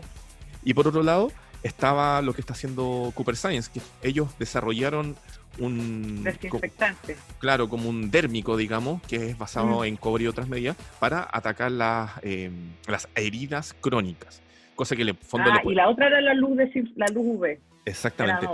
Y 0.65 0.75
por 0.75 0.89
otro 0.89 1.03
lado, 1.03 1.31
estaba 1.63 2.23
lo 2.23 2.33
que 2.35 2.41
está 2.41 2.53
haciendo 2.53 3.13
Cooper 3.15 3.37
Science, 3.37 3.71
que 3.73 3.81
ellos 4.07 4.39
desarrollaron 4.39 5.17
un... 5.59 6.25
Desinfectante. 6.25 7.17
claro, 7.39 7.69
como 7.69 7.89
un 7.89 8.11
dérmico, 8.11 8.57
digamos, 8.57 9.03
que 9.03 9.31
es 9.31 9.39
basado 9.39 9.81
mm. 9.81 9.85
en 9.85 9.97
cobre 9.97 10.25
y 10.25 10.27
otras 10.27 10.49
medidas, 10.49 10.77
para 11.01 11.29
atacar 11.31 11.73
las, 11.73 12.13
eh, 12.23 12.51
las 12.87 13.09
heridas 13.15 13.75
crónicas. 13.81 14.43
Cosa 14.75 14.97
que 14.97 15.05
le 15.05 15.15
fondo 15.15 15.51
ah, 15.53 15.61
y 15.65 15.75
la 15.75 15.89
otra 15.89 16.09
era 16.09 16.21
la 16.21 16.35
luz, 16.35 16.57
de, 16.57 16.69
la 16.97 17.07
luz 17.07 17.25
UV. 17.25 17.59
Exactamente. 17.85 18.47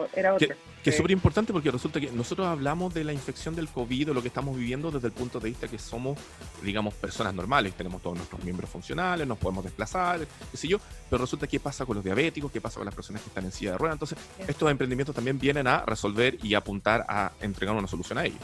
Que, 0.83 0.91
es 0.91 0.97
súper 0.97 1.11
importante 1.11 1.53
porque 1.53 1.71
resulta 1.71 2.01
que 2.01 2.11
nosotros 2.11 2.47
hablamos 2.49 2.95
de 2.95 3.05
la 3.05 3.13
infección 3.13 3.55
del 3.55 3.69
COVID 3.69 4.11
o 4.11 4.15
lo 4.15 4.23
que 4.23 4.29
estamos 4.29 4.57
viviendo 4.57 4.91
desde 4.91 5.09
el 5.09 5.13
punto 5.13 5.39
de 5.39 5.51
vista 5.51 5.69
que 5.69 5.79
somos, 5.79 6.19
digamos, 6.63 6.95
personas 6.95 7.35
normales. 7.35 7.75
Tenemos 7.75 8.01
todos 8.01 8.17
nuestros 8.17 8.43
miembros 8.43 8.71
funcionales, 8.71 9.27
nos 9.27 9.39
podemos 9.39 9.63
desplazar, 9.63 10.21
qué 10.51 10.57
sé 10.57 10.69
yo. 10.69 10.81
Pero 11.09 11.23
resulta 11.23 11.47
qué 11.47 11.61
pasa 11.61 11.85
con 11.85 11.97
los 11.97 12.05
diabéticos, 12.05 12.51
qué 12.51 12.61
pasa 12.61 12.77
con 12.77 12.87
las 12.87 12.95
personas 12.95 13.23
que 13.23 13.29
están 13.29 13.45
en 13.45 13.53
silla 13.53 13.73
de 13.73 13.79
ruedas. 13.79 13.97
Entonces, 13.97 14.19
estos 14.49 14.71
emprendimientos 14.71 15.15
también 15.15 15.39
vienen 15.39 15.67
a 15.67 15.85
resolver 15.85 16.39
y 16.43 16.55
apuntar 16.55 17.05
a 17.09 17.33
entregar 17.41 17.77
una 17.77 17.87
solución 17.87 18.19
a 18.19 18.25
ellos. 18.25 18.41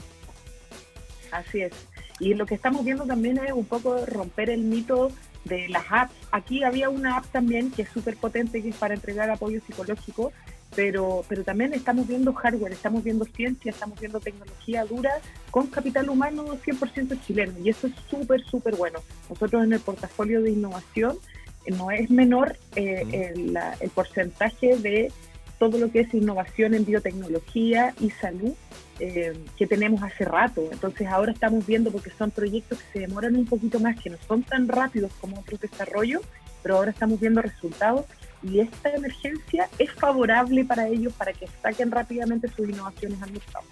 Así 1.33 1.62
es. 1.62 1.73
Y 2.21 2.35
lo 2.35 2.47
que 2.47 2.55
estamos 2.55 2.85
viendo 2.85 3.05
también 3.05 3.38
es 3.38 3.52
un 3.52 3.66
poco 3.66 4.05
romper 4.07 4.50
el 4.50 4.61
mito 4.61 5.11
de 5.45 5.69
las 5.69 5.85
apps. 5.90 6.14
Aquí 6.33 6.64
había 6.64 6.88
una 6.88 7.19
app 7.19 7.26
también 7.26 7.71
que 7.71 7.83
es 7.83 7.88
súper 7.88 8.16
potente, 8.16 8.62
que 8.62 8.71
es 8.71 8.76
para 8.76 8.95
entregar 8.95 9.31
apoyo 9.31 9.61
psicológico, 9.66 10.33
pero, 10.75 11.25
pero 11.28 11.44
también 11.44 11.73
estamos 11.75 12.06
viendo 12.06 12.32
hardware, 12.35 12.73
estamos 12.73 13.02
viendo 13.04 13.25
ciencia, 13.25 13.70
estamos 13.70 13.99
viendo 13.99 14.20
tecnología 14.20 14.85
dura 14.85 15.11
con 15.50 15.68
capital 15.68 16.11
humano 16.11 16.44
100% 16.44 17.20
chileno 17.26 17.52
y 17.62 17.70
eso 17.70 17.87
es 17.87 17.94
súper, 18.11 18.44
súper 18.44 18.76
bueno. 18.76 19.00
Nosotros 19.30 19.64
en 19.64 19.73
el 19.73 19.80
portafolio 19.80 20.42
de 20.42 20.50
innovación 20.50 21.16
eh, 21.64 21.73
no 21.73 21.90
es 21.90 22.11
menor 22.11 22.56
eh, 22.75 23.32
el, 23.35 23.58
el 23.80 23.90
porcentaje 23.90 24.76
de 24.76 25.12
todo 25.58 25.78
lo 25.78 25.90
que 25.90 26.00
es 26.00 26.12
innovación 26.12 26.75
en 26.75 26.85
biotecnología 26.85 27.94
y 28.00 28.11
salud 28.11 28.52
eh, 28.99 29.38
que 29.56 29.66
tenemos 29.66 30.02
hace 30.02 30.25
rato. 30.25 30.68
Entonces 30.70 31.06
ahora 31.06 31.32
estamos 31.32 31.66
viendo 31.66 31.90
porque 31.90 32.11
son 32.11 32.30
proyectos 32.30 32.78
que 32.78 32.92
se 32.92 32.99
demoran 33.00 33.37
un 33.37 33.46
poquito 33.46 33.78
más, 33.78 34.00
que 34.00 34.11
no 34.11 34.16
son 34.26 34.42
tan 34.42 34.68
rápidos 34.68 35.12
como 35.20 35.40
otros 35.40 35.61
desarrollos, 35.61 36.23
pero 36.62 36.76
ahora 36.76 36.90
estamos 36.90 37.20
viendo 37.20 37.42
resultados 37.42 38.06
y 38.49 38.61
esta 38.61 38.91
emergencia 38.91 39.69
es 39.79 39.93
favorable 39.93 40.65
para 40.65 40.88
ellos 40.88 41.12
para 41.15 41.33
que 41.33 41.47
saquen 41.62 41.91
rápidamente 41.91 42.49
sus 42.49 42.69
innovaciones 42.69 43.21
al 43.23 43.33
mercado. 43.33 43.65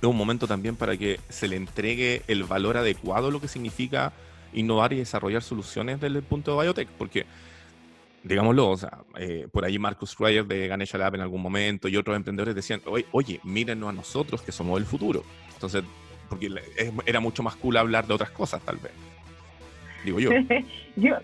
Es 0.00 0.08
un 0.08 0.16
momento 0.16 0.46
también 0.46 0.76
para 0.76 0.96
que 0.96 1.20
se 1.28 1.48
le 1.48 1.56
entregue 1.56 2.22
el 2.28 2.44
valor 2.44 2.76
adecuado 2.76 3.28
a 3.28 3.30
lo 3.30 3.40
que 3.40 3.48
significa 3.48 4.12
innovar 4.52 4.92
y 4.92 4.96
desarrollar 4.96 5.42
soluciones 5.42 6.00
desde 6.00 6.18
el 6.18 6.22
punto 6.22 6.56
de 6.56 6.62
biotech, 6.62 6.88
porque 6.98 7.26
digámoslo, 8.22 8.70
o 8.70 8.76
sea, 8.76 8.98
eh, 9.18 9.46
por 9.52 9.64
ahí 9.64 9.78
Marcus 9.78 10.10
Schreier 10.10 10.46
de 10.46 10.66
Ganesha 10.68 10.98
Lab 10.98 11.14
en 11.14 11.20
algún 11.20 11.40
momento 11.40 11.88
y 11.88 11.96
otros 11.96 12.16
emprendedores 12.16 12.54
decían, 12.54 12.80
oye, 12.86 13.06
oye, 13.12 13.40
mírenos 13.44 13.88
a 13.88 13.92
nosotros 13.92 14.42
que 14.42 14.52
somos 14.52 14.78
el 14.78 14.86
futuro. 14.86 15.22
Entonces, 15.54 15.84
porque 16.28 16.50
era 17.06 17.20
mucho 17.20 17.42
más 17.42 17.56
cool 17.56 17.76
hablar 17.76 18.06
de 18.06 18.14
otras 18.14 18.30
cosas 18.30 18.60
tal 18.62 18.76
vez. 18.78 18.92
digo 20.04 20.18
yo. 20.18 20.30
yo, 20.96 21.16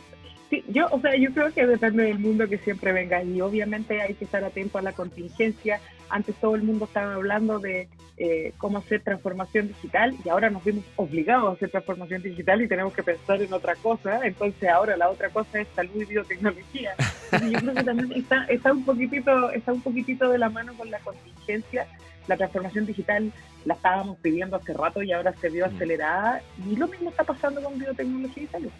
yo, 0.68 0.86
o 0.90 1.00
sea, 1.00 1.16
yo 1.16 1.32
creo 1.32 1.52
que 1.52 1.66
depende 1.66 2.04
del 2.04 2.18
mundo 2.18 2.48
que 2.48 2.58
siempre 2.58 2.92
venga 2.92 3.22
y 3.22 3.40
obviamente 3.40 4.00
hay 4.00 4.14
que 4.14 4.24
estar 4.24 4.44
atento 4.44 4.78
a 4.78 4.82
la 4.82 4.92
contingencia. 4.92 5.80
Antes 6.10 6.34
todo 6.36 6.54
el 6.54 6.62
mundo 6.62 6.84
estaba 6.84 7.14
hablando 7.14 7.58
de 7.58 7.88
eh, 8.18 8.52
cómo 8.58 8.78
hacer 8.78 9.02
transformación 9.02 9.68
digital 9.68 10.14
y 10.22 10.28
ahora 10.28 10.50
nos 10.50 10.62
vimos 10.62 10.84
obligados 10.96 11.48
a 11.48 11.52
hacer 11.54 11.70
transformación 11.70 12.22
digital 12.22 12.60
y 12.60 12.68
tenemos 12.68 12.92
que 12.92 13.02
pensar 13.02 13.40
en 13.40 13.52
otra 13.52 13.74
cosa. 13.76 14.20
Entonces 14.26 14.68
ahora 14.68 14.96
la 14.96 15.08
otra 15.08 15.30
cosa 15.30 15.60
es 15.60 15.68
salud 15.74 16.02
y 16.02 16.04
biotecnología. 16.04 16.94
yo 17.50 17.58
creo 17.58 17.74
que 17.74 17.84
también 17.84 18.12
está, 18.12 18.44
está, 18.44 18.72
un 18.72 18.84
poquitito, 18.84 19.50
está 19.50 19.72
un 19.72 19.80
poquitito 19.80 20.28
de 20.28 20.38
la 20.38 20.50
mano 20.50 20.74
con 20.74 20.90
la 20.90 20.98
contingencia. 20.98 21.86
La 22.28 22.36
transformación 22.36 22.86
digital 22.86 23.32
la 23.64 23.74
estábamos 23.74 24.18
pidiendo 24.18 24.56
hace 24.56 24.74
rato 24.74 25.02
y 25.02 25.12
ahora 25.12 25.32
se 25.40 25.48
vio 25.48 25.66
mm. 25.66 25.74
acelerada 25.74 26.42
y 26.70 26.76
lo 26.76 26.86
mismo 26.88 27.10
está 27.10 27.24
pasando 27.24 27.62
con 27.62 27.78
biotecnología 27.78 28.42
y 28.42 28.46
salud. 28.46 28.70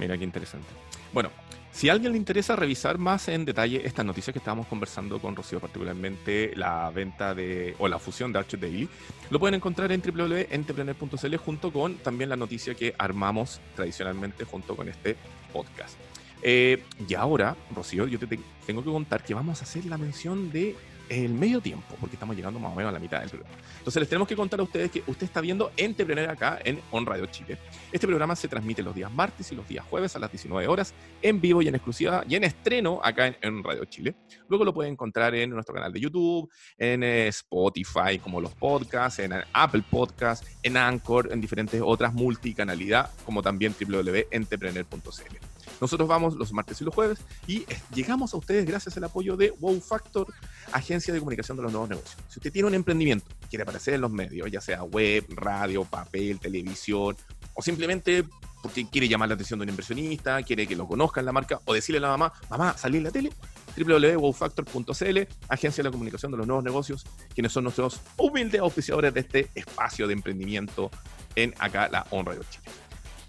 Mira 0.00 0.16
qué 0.16 0.24
interesante. 0.24 0.66
Bueno, 1.12 1.30
si 1.72 1.90
a 1.90 1.92
alguien 1.92 2.12
le 2.12 2.18
interesa 2.18 2.56
revisar 2.56 2.96
más 2.96 3.28
en 3.28 3.44
detalle 3.44 3.86
estas 3.86 4.04
noticias 4.04 4.32
que 4.32 4.38
estábamos 4.38 4.66
conversando 4.66 5.20
con 5.20 5.36
Rocío, 5.36 5.60
particularmente 5.60 6.52
la 6.56 6.90
venta 6.90 7.34
de 7.34 7.76
o 7.78 7.86
la 7.86 7.98
fusión 7.98 8.32
de 8.32 8.38
Archer 8.38 8.58
Daily, 8.58 8.88
lo 9.28 9.38
pueden 9.38 9.56
encontrar 9.56 9.92
en 9.92 10.00
www.entrepreneur.cl 10.00 11.36
junto 11.36 11.70
con 11.70 11.96
también 11.96 12.30
la 12.30 12.36
noticia 12.36 12.74
que 12.74 12.94
armamos 12.96 13.60
tradicionalmente 13.76 14.44
junto 14.44 14.74
con 14.74 14.88
este 14.88 15.16
podcast. 15.52 15.98
Eh, 16.42 16.82
y 17.06 17.12
ahora, 17.12 17.54
Rocío, 17.76 18.06
yo 18.06 18.18
te 18.18 18.26
tengo 18.66 18.82
que 18.82 18.90
contar 18.90 19.22
que 19.22 19.34
vamos 19.34 19.60
a 19.60 19.64
hacer 19.64 19.84
la 19.84 19.98
mención 19.98 20.50
de 20.50 20.74
el 21.10 21.34
medio 21.34 21.60
tiempo, 21.60 21.96
porque 22.00 22.14
estamos 22.14 22.36
llegando 22.36 22.60
más 22.60 22.72
o 22.72 22.74
menos 22.76 22.90
a 22.90 22.92
la 22.92 23.00
mitad 23.00 23.20
del 23.20 23.28
programa. 23.28 23.54
Entonces 23.78 24.00
les 24.00 24.08
tenemos 24.08 24.28
que 24.28 24.36
contar 24.36 24.60
a 24.60 24.62
ustedes 24.62 24.90
que 24.90 25.02
usted 25.06 25.24
está 25.24 25.40
viendo 25.40 25.72
Entrepreneur 25.76 26.30
acá 26.30 26.60
en 26.64 26.80
On 26.92 27.04
Radio 27.04 27.26
Chile. 27.26 27.58
Este 27.90 28.06
programa 28.06 28.36
se 28.36 28.46
transmite 28.46 28.82
los 28.82 28.94
días 28.94 29.12
martes 29.12 29.50
y 29.50 29.56
los 29.56 29.66
días 29.68 29.84
jueves 29.84 30.14
a 30.14 30.20
las 30.20 30.30
19 30.30 30.68
horas, 30.68 30.94
en 31.20 31.40
vivo 31.40 31.62
y 31.62 31.68
en 31.68 31.74
exclusiva 31.74 32.24
y 32.28 32.36
en 32.36 32.44
estreno 32.44 33.00
acá 33.02 33.26
en, 33.26 33.64
Radio 33.64 33.84
Chile. 33.84 34.14
Luego 34.48 34.64
lo 34.64 34.72
pueden 34.72 34.92
encontrar 34.92 35.34
en 35.34 35.50
nuestro 35.50 35.74
canal 35.74 35.92
de 35.92 36.00
YouTube, 36.00 36.48
en 36.78 37.02
eh, 37.02 37.28
Spotify, 37.28 38.18
como 38.22 38.40
los 38.40 38.54
podcasts, 38.54 39.18
en 39.18 39.32
Apple 39.52 39.82
Podcasts, 39.90 40.46
en 40.62 40.76
Anchor, 40.76 41.28
en 41.32 41.40
diferentes 41.40 41.82
otras 41.84 42.14
multicanalidad, 42.14 43.10
como 43.24 43.42
también 43.42 43.74
www.entrepreneur.cl. 43.78 45.49
Nosotros 45.80 46.08
vamos 46.08 46.34
los 46.34 46.52
martes 46.52 46.80
y 46.80 46.84
los 46.84 46.94
jueves 46.94 47.18
y 47.46 47.58
eh, 47.62 47.80
llegamos 47.94 48.34
a 48.34 48.36
ustedes 48.36 48.66
gracias 48.66 48.96
al 48.96 49.04
apoyo 49.04 49.36
de 49.36 49.50
Wow 49.58 49.80
Factor, 49.80 50.26
agencia 50.72 51.12
de 51.12 51.20
comunicación 51.20 51.56
de 51.56 51.62
los 51.62 51.72
nuevos 51.72 51.88
negocios. 51.88 52.16
Si 52.28 52.38
usted 52.38 52.52
tiene 52.52 52.68
un 52.68 52.74
emprendimiento, 52.74 53.26
quiere 53.48 53.62
aparecer 53.62 53.94
en 53.94 54.02
los 54.02 54.10
medios, 54.10 54.50
ya 54.50 54.60
sea 54.60 54.82
web, 54.82 55.24
radio, 55.30 55.84
papel, 55.84 56.38
televisión, 56.38 57.16
o 57.54 57.62
simplemente 57.62 58.24
porque 58.62 58.86
quiere 58.88 59.08
llamar 59.08 59.28
la 59.28 59.34
atención 59.34 59.58
de 59.58 59.64
un 59.64 59.70
inversionista, 59.70 60.42
quiere 60.42 60.66
que 60.66 60.76
lo 60.76 60.86
conozcan 60.86 61.24
la 61.24 61.32
marca, 61.32 61.60
o 61.64 61.74
decirle 61.74 61.98
a 61.98 62.02
la 62.02 62.08
mamá, 62.08 62.32
mamá, 62.50 62.76
salí 62.76 62.98
en 62.98 63.04
la 63.04 63.10
tele, 63.10 63.32
www.wowfactor.cl, 63.76 65.18
agencia 65.48 65.82
de 65.82 65.88
la 65.88 65.92
comunicación 65.92 66.32
de 66.32 66.38
los 66.38 66.46
nuevos 66.46 66.64
negocios, 66.64 67.06
quienes 67.34 67.52
son 67.52 67.64
nuestros 67.64 68.00
humildes 68.16 68.60
auspiciadores 68.60 69.14
de 69.14 69.20
este 69.20 69.50
espacio 69.54 70.06
de 70.06 70.12
emprendimiento 70.12 70.90
en 71.36 71.54
acá 71.58 71.88
la 71.88 72.06
Honra 72.10 72.34
de 72.34 72.40
Chile. 72.50 72.64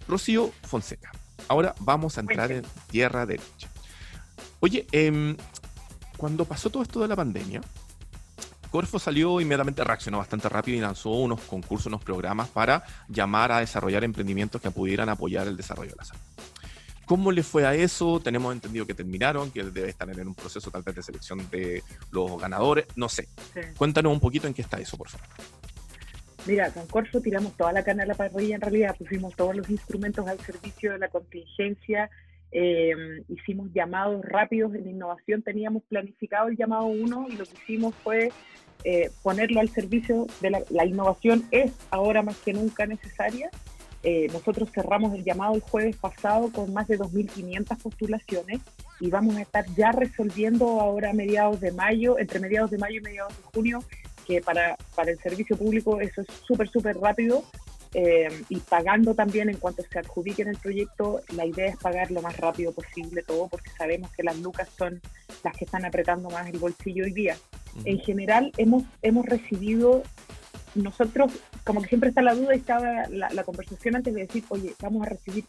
Rocío 0.07 0.51
Fonseca. 0.63 1.11
Ahora 1.47 1.75
vamos 1.79 2.17
a 2.17 2.21
entrar 2.21 2.51
en 2.51 2.63
tierra 2.89 3.25
derecha. 3.25 3.69
Oye, 4.59 4.87
em, 4.91 5.35
cuando 6.17 6.45
pasó 6.45 6.69
todo 6.69 6.83
esto 6.83 7.01
de 7.01 7.07
la 7.07 7.15
pandemia, 7.15 7.61
Corfo 8.71 8.99
salió 8.99 9.41
inmediatamente, 9.41 9.83
reaccionó 9.83 10.19
bastante 10.19 10.47
rápido 10.47 10.77
y 10.77 10.81
lanzó 10.81 11.09
unos 11.09 11.41
concursos, 11.41 11.87
unos 11.87 12.03
programas 12.03 12.47
para 12.47 12.83
llamar 13.09 13.51
a 13.51 13.59
desarrollar 13.59 14.03
emprendimientos 14.03 14.61
que 14.61 14.71
pudieran 14.71 15.09
apoyar 15.09 15.47
el 15.47 15.57
desarrollo 15.57 15.89
de 15.91 15.97
la 15.97 16.05
salud. 16.05 16.21
¿Cómo 17.05 17.33
le 17.33 17.43
fue 17.43 17.65
a 17.65 17.75
eso? 17.75 18.21
Tenemos 18.21 18.53
entendido 18.53 18.85
que 18.85 18.93
terminaron, 18.93 19.51
que 19.51 19.63
debe 19.63 19.89
estar 19.89 20.09
en 20.09 20.27
un 20.27 20.33
proceso 20.33 20.71
tal 20.71 20.83
vez 20.83 20.95
de 20.95 21.03
selección 21.03 21.49
de 21.49 21.83
los 22.11 22.39
ganadores, 22.39 22.85
no 22.95 23.09
sé. 23.09 23.27
Cuéntanos 23.75 24.13
un 24.13 24.21
poquito 24.21 24.47
en 24.47 24.53
qué 24.53 24.61
está 24.61 24.79
eso, 24.79 24.97
por 24.97 25.09
favor. 25.09 25.27
Mira, 26.47 26.71
con 26.71 26.87
Corfo 26.87 27.21
tiramos 27.21 27.55
toda 27.55 27.71
la 27.71 27.83
carne 27.83 28.03
a 28.03 28.07
la 28.07 28.15
parrilla, 28.15 28.55
en 28.55 28.61
realidad 28.61 28.95
pusimos 28.97 29.35
todos 29.35 29.55
los 29.55 29.69
instrumentos 29.69 30.27
al 30.27 30.39
servicio 30.39 30.91
de 30.91 30.97
la 30.97 31.07
contingencia, 31.07 32.09
eh, 32.51 32.93
hicimos 33.29 33.71
llamados 33.73 34.25
rápidos 34.25 34.73
en 34.75 34.89
innovación, 34.89 35.43
teníamos 35.43 35.83
planificado 35.83 36.49
el 36.49 36.57
llamado 36.57 36.85
1 36.85 37.27
y 37.29 37.37
lo 37.37 37.45
que 37.45 37.53
hicimos 37.63 37.93
fue 38.03 38.31
eh, 38.83 39.11
ponerlo 39.21 39.59
al 39.59 39.69
servicio 39.69 40.25
de 40.41 40.49
la, 40.49 40.61
la, 40.71 40.85
innovación, 40.85 41.45
es 41.51 41.71
ahora 41.91 42.23
más 42.23 42.37
que 42.37 42.53
nunca 42.53 42.85
necesaria. 42.87 43.49
Eh, 44.03 44.27
nosotros 44.33 44.71
cerramos 44.71 45.13
el 45.13 45.23
llamado 45.23 45.53
el 45.53 45.61
jueves 45.61 45.95
pasado 45.95 46.51
con 46.51 46.73
más 46.73 46.87
de 46.87 46.97
2.500 46.97 47.77
postulaciones 47.77 48.59
y 48.99 49.11
vamos 49.11 49.35
a 49.35 49.41
estar 49.41 49.63
ya 49.75 49.91
resolviendo 49.91 50.81
ahora 50.81 51.11
a 51.11 51.13
mediados 51.13 51.61
de 51.61 51.71
mayo, 51.71 52.17
entre 52.17 52.39
mediados 52.39 52.71
de 52.71 52.79
mayo 52.79 52.97
y 52.97 53.01
mediados 53.01 53.37
de 53.37 53.43
junio, 53.53 53.83
que 54.25 54.41
para, 54.41 54.77
para 54.95 55.11
el 55.11 55.19
servicio 55.19 55.57
público 55.57 55.99
eso 55.99 56.21
es 56.21 56.27
súper, 56.45 56.69
súper 56.69 56.97
rápido 56.97 57.43
eh, 57.93 58.29
y 58.47 58.57
pagando 58.57 59.13
también 59.13 59.49
en 59.49 59.57
cuanto 59.57 59.83
se 59.83 59.99
adjudiquen 59.99 60.47
el 60.47 60.57
proyecto, 60.57 61.21
la 61.35 61.45
idea 61.45 61.67
es 61.67 61.77
pagar 61.77 62.09
lo 62.09 62.21
más 62.21 62.37
rápido 62.37 62.71
posible 62.71 63.21
todo 63.23 63.49
porque 63.49 63.69
sabemos 63.77 64.09
que 64.11 64.23
las 64.23 64.37
lucas 64.39 64.69
son 64.77 65.01
las 65.43 65.55
que 65.57 65.65
están 65.65 65.83
apretando 65.83 66.29
más 66.29 66.47
el 66.47 66.57
bolsillo 66.57 67.03
hoy 67.03 67.11
día. 67.11 67.35
En 67.83 67.99
general 67.99 68.51
hemos, 68.57 68.83
hemos 69.01 69.25
recibido, 69.25 70.03
nosotros 70.75 71.33
como 71.65 71.81
que 71.81 71.89
siempre 71.89 72.09
está 72.09 72.21
la 72.21 72.33
duda 72.33 72.55
y 72.55 72.59
estaba 72.59 73.07
la, 73.09 73.29
la 73.29 73.43
conversación 73.43 73.97
antes 73.97 74.13
de 74.13 74.21
decir, 74.21 74.43
oye, 74.49 74.73
vamos 74.81 75.05
a 75.05 75.09
recibir 75.09 75.45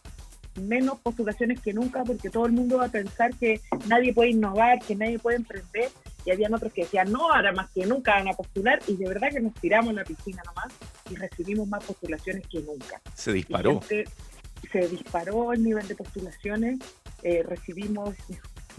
menos 0.61 0.99
postulaciones 0.99 1.59
que 1.61 1.73
nunca 1.73 2.03
porque 2.03 2.29
todo 2.29 2.45
el 2.45 2.51
mundo 2.51 2.77
va 2.77 2.85
a 2.85 2.91
pensar 2.91 3.35
que 3.35 3.61
nadie 3.87 4.13
puede 4.13 4.31
innovar, 4.31 4.79
que 4.79 4.95
nadie 4.95 5.19
puede 5.19 5.37
emprender 5.37 5.89
y 6.25 6.31
habían 6.31 6.53
otros 6.53 6.71
que 6.71 6.83
decían, 6.83 7.11
no, 7.11 7.31
ahora 7.31 7.51
más 7.51 7.69
que 7.71 7.85
nunca 7.85 8.15
van 8.15 8.29
a 8.29 8.33
postular 8.33 8.79
y 8.87 8.95
de 8.95 9.07
verdad 9.07 9.29
que 9.31 9.41
nos 9.41 9.53
tiramos 9.55 9.89
en 9.89 9.97
la 9.97 10.03
piscina 10.03 10.41
nomás 10.45 10.73
y 11.09 11.15
recibimos 11.15 11.67
más 11.67 11.83
postulaciones 11.83 12.47
que 12.47 12.61
nunca. 12.61 13.01
Se 13.13 13.33
disparó. 13.33 13.81
se 13.81 14.87
disparó 14.87 15.53
el 15.53 15.63
nivel 15.63 15.87
de 15.87 15.95
postulaciones, 15.95 16.79
eh, 17.23 17.43
recibimos 17.43 18.15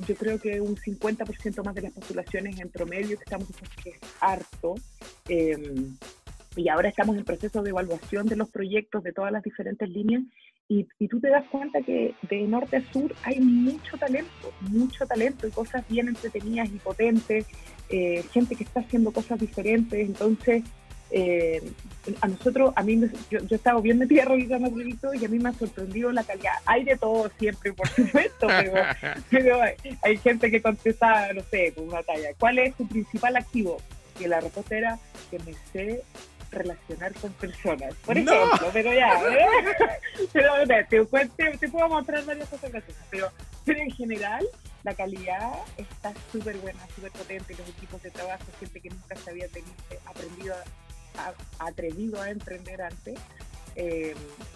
yo 0.07 0.15
creo 0.17 0.39
que 0.41 0.61
un 0.61 0.77
50% 0.77 1.65
más 1.65 1.75
de 1.75 1.83
las 1.83 1.93
postulaciones 1.93 2.59
en 2.59 2.69
promedio, 2.69 3.17
que 3.17 3.25
estamos 3.25 3.49
que 3.83 3.91
es 3.91 3.99
harto. 4.21 4.75
Em, 5.29 5.97
y 6.57 6.69
ahora 6.69 6.89
estamos 6.89 7.17
en 7.17 7.25
proceso 7.25 7.63
de 7.63 7.71
evaluación 7.71 8.27
de 8.27 8.37
los 8.37 8.49
proyectos 8.49 9.03
de 9.03 9.13
todas 9.13 9.33
las 9.33 9.43
diferentes 9.43 9.89
líneas 9.89 10.23
y, 10.69 10.87
tú 11.09 11.21
te 11.21 11.29
das 11.29 11.45
cuenta 11.51 11.83
que 11.83 12.15
de 12.23 12.43
norte 12.43 12.77
a 12.77 12.93
sur 12.93 13.15
hay 13.23 13.39
mucho 13.41 13.99
talento, 13.99 14.53
mucho 14.61 15.07
talento 15.07 15.47
y 15.47 15.51
cosas 15.51 15.87
bien 15.89 16.09
entretenidas 16.09 16.69
y 16.69 16.79
potentes, 16.79 17.47
eh, 17.91 18.25
gente 18.33 18.57
que 18.57 18.65
está 18.65 18.81
haciendo 18.81 19.13
cosas 19.13 19.39
diferentes. 19.39 20.01
Entonces, 20.01 20.63
eh, 21.11 21.63
a 22.23 22.29
nosotros, 22.29 22.73
a 22.77 22.83
mí, 22.83 23.01
yo, 23.31 23.41
yo 23.41 23.57
estaba 23.57 23.81
bien 23.81 23.99
metida 23.99 24.25
revisando 24.25 25.15
y 25.15 25.25
a 25.25 25.29
mí 25.29 25.39
me 25.39 25.51
ha 25.51 25.53
sorprendido 25.53 26.11
la 26.13 26.25
calidad. 26.25 26.55
Hay 26.65 26.85
de 26.85 26.97
todo 26.97 27.31
siempre, 27.39 27.73
por 27.73 27.89
supuesto, 27.89 28.47
pero, 29.31 29.61
hay, 30.03 30.17
gente 30.17 30.51
que 30.51 30.63
contesta, 30.63 31.33
no 31.35 31.43
sé, 31.43 31.73
con 31.73 31.89
una 31.89 32.03
talla. 32.03 32.31
¿Cuál 32.39 32.59
es 32.59 32.75
tu 32.75 32.89
principal 32.89 33.37
activo? 33.37 33.77
Y 34.19 34.27
la 34.27 34.41
respuesta 34.41 34.77
era 34.77 34.99
que 35.31 35.39
me 35.41 35.55
sé 35.73 36.03
relacionar 36.55 37.13
con 37.15 37.33
personas, 37.33 37.95
por 38.05 38.17
ejemplo, 38.17 38.71
pero 38.73 38.93
ya, 38.93 39.21
¿eh? 39.31 39.47
pero 40.33 40.53
te, 40.67 40.85
te, 41.59 41.69
puedo 41.69 41.89
mostrar 41.89 42.25
varias 42.25 42.49
cosas 42.49 42.71
pero, 43.11 43.31
pero 43.65 43.81
en 43.81 43.91
general 43.91 44.47
la 44.85 44.95
calidad 44.95 45.53
está 45.77 46.13
súper 46.31 46.57
buena, 46.59 46.81
súper 46.95 47.11
potente, 47.13 47.55
los 47.57 47.69
equipos 47.69 48.03
de 48.03 48.11
trabajo, 48.11 48.45
gente 48.61 48.81
que 48.81 48.91
nunca 48.91 49.17
se 49.17 49.31
había 49.31 49.49
tenido, 49.49 49.75
aprendido, 50.07 50.55
a, 51.19 51.67
atrevido 51.67 52.21
a 52.21 52.31
emprender 52.31 52.83
antes, 52.83 53.19
eh, 53.77 54.15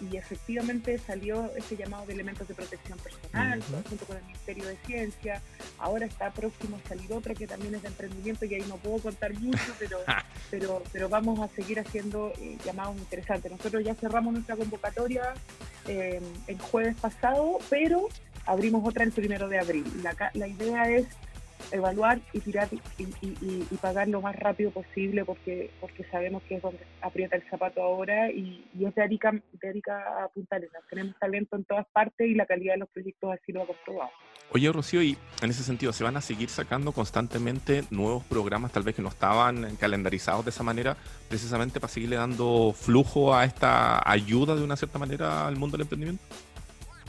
y 0.09 0.17
efectivamente 0.17 0.97
salió 0.97 1.51
ese 1.55 1.75
llamado 1.75 2.05
de 2.05 2.13
elementos 2.13 2.47
de 2.47 2.53
protección 2.53 2.97
personal, 2.99 3.61
junto 3.89 4.05
con 4.05 4.17
el 4.17 4.23
Ministerio 4.23 4.65
de 4.65 4.77
Ciencia. 4.85 5.41
Ahora 5.77 6.05
está 6.05 6.31
próximo 6.31 6.79
a 6.83 6.87
salir 6.87 7.11
otro 7.11 7.33
que 7.35 7.47
también 7.47 7.75
es 7.75 7.81
de 7.81 7.89
emprendimiento 7.89 8.45
y 8.45 8.55
ahí 8.55 8.65
no 8.67 8.77
puedo 8.77 8.99
contar 8.99 9.33
mucho, 9.39 9.73
pero, 9.77 9.99
pero, 10.51 10.83
pero 10.91 11.09
vamos 11.09 11.39
a 11.39 11.47
seguir 11.53 11.79
haciendo 11.79 12.31
eh, 12.39 12.57
llamados 12.65 12.97
interesantes. 12.97 13.51
Nosotros 13.51 13.83
ya 13.83 13.95
cerramos 13.95 14.33
nuestra 14.33 14.55
convocatoria 14.55 15.33
eh, 15.87 16.21
el 16.47 16.59
jueves 16.59 16.95
pasado, 16.95 17.59
pero 17.69 18.07
abrimos 18.45 18.87
otra 18.87 19.03
el 19.03 19.11
primero 19.11 19.49
de 19.49 19.59
abril. 19.59 19.85
La, 20.01 20.15
la 20.33 20.47
idea 20.47 20.89
es 20.89 21.05
evaluar 21.71 22.19
y 22.33 22.39
tirar 22.39 22.67
y, 22.97 23.75
pagar 23.81 24.07
lo 24.09 24.21
más 24.21 24.35
rápido 24.35 24.71
posible 24.71 25.23
porque 25.23 25.71
porque 25.79 26.03
sabemos 26.11 26.43
que 26.43 26.55
es 26.55 26.61
donde 26.61 26.79
aprieta 27.01 27.37
el 27.37 27.49
zapato 27.49 27.81
ahora 27.81 28.29
y, 28.29 28.65
es 28.79 28.93
de 28.93 29.01
Arica, 29.01 29.29
a 29.29 30.27
Punta 30.29 30.55
Arenas. 30.55 30.83
Tenemos 30.89 31.17
talento 31.19 31.55
en 31.55 31.63
todas 31.63 31.85
partes 31.87 32.27
y 32.27 32.33
la 32.33 32.45
calidad 32.45 32.73
de 32.73 32.79
los 32.79 32.89
proyectos 32.89 33.33
así 33.33 33.51
lo 33.51 33.63
ha 33.63 33.67
comprobado. 33.67 34.11
Oye, 34.51 34.71
Rocío, 34.71 35.03
y 35.03 35.15
en 35.43 35.49
ese 35.51 35.63
sentido, 35.63 35.93
¿se 35.93 36.03
van 36.03 36.17
a 36.17 36.21
seguir 36.21 36.49
sacando 36.49 36.91
constantemente 36.91 37.83
nuevos 37.91 38.23
programas, 38.25 38.71
tal 38.71 38.81
vez 38.81 38.95
que 38.95 39.01
no 39.03 39.09
estaban 39.09 39.75
calendarizados 39.75 40.43
de 40.43 40.49
esa 40.49 40.63
manera, 40.63 40.97
precisamente 41.27 41.79
para 41.79 41.93
seguirle 41.93 42.15
dando 42.15 42.73
flujo 42.73 43.35
a 43.35 43.45
esta 43.45 44.01
ayuda 44.09 44.55
de 44.55 44.63
una 44.63 44.75
cierta 44.75 44.97
manera 44.97 45.47
al 45.47 45.55
mundo 45.55 45.77
del 45.77 45.83
emprendimiento? 45.83 46.23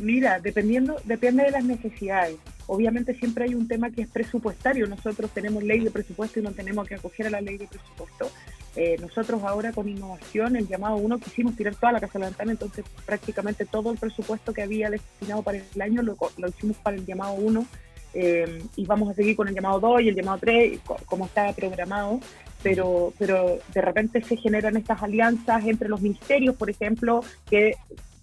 Mira, 0.00 0.38
dependiendo, 0.38 0.96
depende 1.04 1.44
de 1.44 1.50
las 1.50 1.64
necesidades. 1.64 2.36
Obviamente 2.72 3.14
siempre 3.14 3.46
hay 3.46 3.54
un 3.56 3.66
tema 3.66 3.90
que 3.90 4.02
es 4.02 4.08
presupuestario. 4.08 4.86
Nosotros 4.86 5.28
tenemos 5.32 5.64
ley 5.64 5.80
de 5.80 5.90
presupuesto 5.90 6.38
y 6.38 6.42
no 6.44 6.52
tenemos 6.52 6.86
que 6.86 6.94
acoger 6.94 7.26
a 7.26 7.30
la 7.30 7.40
ley 7.40 7.58
de 7.58 7.66
presupuesto. 7.66 8.30
Eh, 8.76 8.96
nosotros 9.00 9.42
ahora 9.42 9.72
con 9.72 9.88
innovación, 9.88 10.54
el 10.54 10.68
llamado 10.68 10.94
1, 10.94 11.18
quisimos 11.18 11.56
tirar 11.56 11.74
toda 11.74 11.90
la 11.90 11.98
casa 11.98 12.12
de 12.12 12.18
la 12.20 12.26
ventana, 12.26 12.52
entonces 12.52 12.84
prácticamente 13.04 13.64
todo 13.64 13.90
el 13.90 13.98
presupuesto 13.98 14.52
que 14.54 14.62
había 14.62 14.88
destinado 14.88 15.42
para 15.42 15.58
el 15.58 15.82
año 15.82 16.00
lo, 16.02 16.16
hicimos 16.46 16.76
para 16.76 16.96
el 16.96 17.04
llamado 17.04 17.32
1 17.34 17.66
eh, 18.14 18.62
y 18.76 18.86
vamos 18.86 19.10
a 19.10 19.14
seguir 19.14 19.34
con 19.34 19.48
el 19.48 19.54
llamado 19.56 19.80
2 19.80 20.02
y 20.02 20.08
el 20.10 20.14
llamado 20.14 20.38
3 20.38 20.78
como 21.06 21.26
estaba 21.26 21.52
programado, 21.52 22.20
pero, 22.62 23.12
pero 23.18 23.58
de 23.74 23.80
repente 23.80 24.22
se 24.22 24.36
generan 24.36 24.76
estas 24.76 25.02
alianzas 25.02 25.66
entre 25.66 25.88
los 25.88 26.00
ministerios, 26.00 26.54
por 26.54 26.70
ejemplo, 26.70 27.24
que 27.50 27.74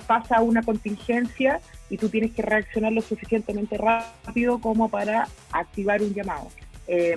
pasa 0.07 0.39
una 0.39 0.63
contingencia 0.63 1.59
y 1.89 1.97
tú 1.97 2.09
tienes 2.09 2.33
que 2.33 2.41
reaccionar 2.41 2.91
lo 2.91 3.01
suficientemente 3.01 3.77
rápido 3.77 4.59
como 4.59 4.89
para 4.89 5.27
activar 5.51 6.01
un 6.01 6.13
llamado. 6.13 6.49
Eh, 6.87 7.15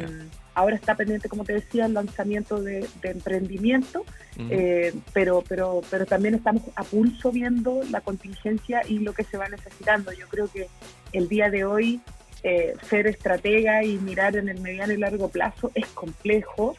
ahora 0.54 0.76
está 0.76 0.94
pendiente, 0.94 1.28
como 1.28 1.44
te 1.44 1.54
decía, 1.54 1.86
el 1.86 1.94
lanzamiento 1.94 2.60
de, 2.60 2.86
emprendimiento, 3.02 4.04
eh, 4.38 4.94
pero, 5.12 5.42
pero, 5.48 5.80
pero 5.90 6.06
también 6.06 6.34
estamos 6.34 6.62
a 6.74 6.84
pulso 6.84 7.30
viendo 7.32 7.80
la 7.90 8.00
contingencia 8.00 8.82
y 8.88 8.98
lo 8.98 9.12
que 9.12 9.24
se 9.24 9.36
va 9.36 9.48
necesitando. 9.48 10.12
Yo 10.12 10.28
creo 10.28 10.48
que 10.48 10.68
el 11.12 11.28
día 11.28 11.50
de 11.50 11.64
hoy 11.64 12.00
eh, 12.42 12.74
ser 12.88 13.06
estratega 13.06 13.84
y 13.84 13.98
mirar 13.98 14.34
en 14.36 14.48
el 14.48 14.60
mediano 14.60 14.92
y 14.92 14.96
largo 14.96 15.28
plazo 15.28 15.70
es 15.74 15.86
complejo, 15.88 16.76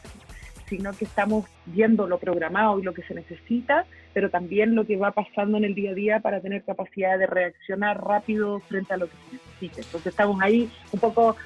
sino 0.72 0.90
que 0.94 1.04
estamos 1.04 1.44
viendo 1.66 2.06
lo 2.06 2.16
programado 2.18 2.78
y 2.78 2.82
lo 2.82 2.94
que 2.94 3.02
se 3.02 3.12
necesita, 3.12 3.84
pero 4.14 4.30
también 4.30 4.74
lo 4.74 4.86
que 4.86 4.96
va 4.96 5.10
pasando 5.10 5.58
en 5.58 5.64
el 5.64 5.74
día 5.74 5.90
a 5.90 5.94
día 5.94 6.20
para 6.20 6.40
tener 6.40 6.62
capacidad 6.62 7.18
de 7.18 7.26
reaccionar 7.26 8.02
rápido 8.02 8.60
frente 8.60 8.94
a 8.94 8.96
lo 8.96 9.06
que 9.06 9.12
se 9.12 9.36
necesite. 9.36 9.82
Entonces 9.82 10.06
estamos 10.06 10.40
ahí 10.40 10.70
un 10.92 10.98
poco 10.98 11.36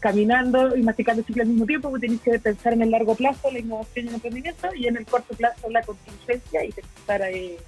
caminando 0.00 0.76
y 0.76 0.82
masticando 0.82 1.22
ciclo 1.22 1.44
al 1.44 1.48
mismo 1.48 1.64
tiempo, 1.64 1.88
porque 1.88 2.06
tenéis 2.06 2.20
que 2.20 2.38
pensar 2.38 2.74
en 2.74 2.82
el 2.82 2.90
largo 2.90 3.14
plazo 3.14 3.50
la 3.50 3.58
innovación 3.58 4.04
y 4.04 4.08
el 4.08 4.14
emprendimiento 4.16 4.68
y 4.74 4.86
en 4.86 4.98
el 4.98 5.06
corto 5.06 5.34
plazo 5.34 5.70
la 5.70 5.80
contingencia 5.80 6.62
y 6.62 6.68
estar 6.68 7.22
ahí 7.22 7.36
eh, 7.36 7.58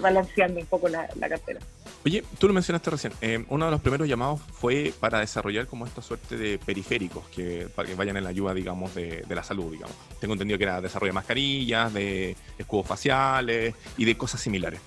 balanceando 0.00 0.60
un 0.60 0.66
poco 0.66 0.88
la, 0.88 1.08
cartera. 1.28 1.60
Oye, 2.04 2.24
tú 2.38 2.48
lo 2.48 2.54
mencionaste 2.54 2.90
recién. 2.90 3.12
Eh, 3.20 3.44
uno 3.48 3.66
de 3.66 3.70
los 3.70 3.80
primeros 3.80 4.08
llamados 4.08 4.40
fue 4.40 4.92
para 4.98 5.20
desarrollar 5.20 5.66
como 5.66 5.86
esta 5.86 6.02
suerte 6.02 6.36
de 6.36 6.58
periféricos 6.58 7.26
que 7.28 7.68
vayan 7.96 8.16
en 8.16 8.24
la 8.24 8.30
ayuda, 8.30 8.54
digamos, 8.54 8.94
de, 8.94 9.24
la 9.28 9.42
salud, 9.42 9.70
digamos. 9.70 9.96
Tengo 10.20 10.34
entendido 10.34 10.58
que 10.58 10.64
era 10.64 10.80
desarrollo 10.80 11.10
de 11.10 11.14
mascarillas, 11.14 11.92
de 11.92 12.36
escudos 12.58 12.86
faciales 12.86 13.74
y 13.96 14.04
de 14.04 14.16
cosas 14.16 14.40
similares. 14.40 14.80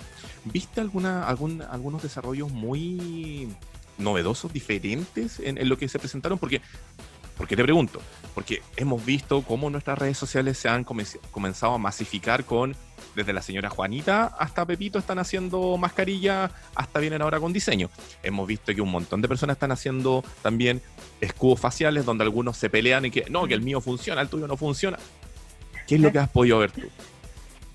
¿Viste 0.44 0.82
alguna, 0.82 1.28
algunos 1.28 2.04
desarrollos 2.04 2.52
muy 2.52 3.50
novedosos, 3.98 4.52
diferentes 4.52 5.40
en, 5.40 5.58
en, 5.58 5.70
lo 5.70 5.78
que 5.78 5.88
se 5.88 6.00
presentaron? 6.00 6.38
Porque, 6.38 6.62
porque 7.38 7.56
te 7.56 7.64
pregunto, 7.64 8.02
porque 8.36 8.62
hemos 8.76 9.04
visto 9.04 9.42
cómo 9.42 9.70
nuestras 9.70 9.98
redes 9.98 10.18
sociales 10.18 10.60
se 10.60 10.70
han 10.70 10.84
comenzado 10.84 11.74
a 11.74 11.78
masificar 11.78 12.44
con 12.44 12.76
desde 13.16 13.32
la 13.32 13.42
señora 13.42 13.70
Juanita 13.70 14.26
hasta 14.38 14.66
Pepito 14.66 15.00
están 15.00 15.20
haciendo 15.20 15.78
mascarilla, 15.78 16.52
hasta 16.76 17.00
vienen 17.00 17.22
ahora 17.22 17.40
con 17.40 17.54
diseño. 17.54 17.90
Hemos 18.22 18.46
visto 18.46 18.76
que 18.76 18.82
un 18.82 18.92
montón 18.92 19.22
de 19.22 19.30
personas 19.30 19.56
están 19.56 19.72
haciendo 19.72 20.24
también 20.42 20.82
escudos 21.22 21.62
faciales 21.62 22.06
donde 22.06 22.26
algunos 22.26 22.58
se 22.58 22.70
pelean 22.70 23.06
y 23.06 23.12
que 23.12 23.26
no, 23.30 23.48
que 23.48 23.54
el 23.54 23.62
mío 23.62 23.80
funciona, 23.80 24.22
el 24.22 24.28
tuyo 24.28 24.48
no 24.48 24.58
funciona. 24.58 25.00
¿Qué 25.88 25.96
es 25.96 26.02
lo 26.02 26.12
que 26.12 26.20
has 26.20 26.30
podido 26.30 26.60
ver 26.60 26.72
tú? 26.72 26.82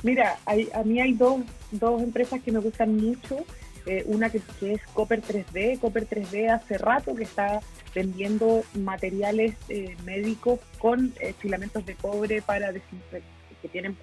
Mira, 0.03 0.39
a 0.47 0.83
mí 0.83 1.01
hay 1.01 1.13
dos, 1.13 1.41
dos 1.71 2.03
empresas 2.03 2.41
que 2.43 2.53
me 2.53 2.59
gustan 2.59 2.97
mucho. 2.97 3.45
Eh, 3.87 4.05
una 4.07 4.31
que, 4.31 4.39
es 4.39 4.83
Copper 4.93 5.23
3D. 5.23 5.79
Copper 5.79 6.07
3D 6.07 6.51
hace 6.51 6.79
rato 6.79 7.15
que 7.15 7.25
está 7.25 7.61
vendiendo 7.95 8.63
materiales 8.75 9.55
eh, 9.69 9.97
médicos 10.05 10.61
con 10.79 11.13
eh, 11.21 11.35
filamentos 11.39 11.85
de 11.87 11.95
cobre 11.95 12.43
para 12.43 12.73
que 12.73 13.69
tienen 13.69 13.97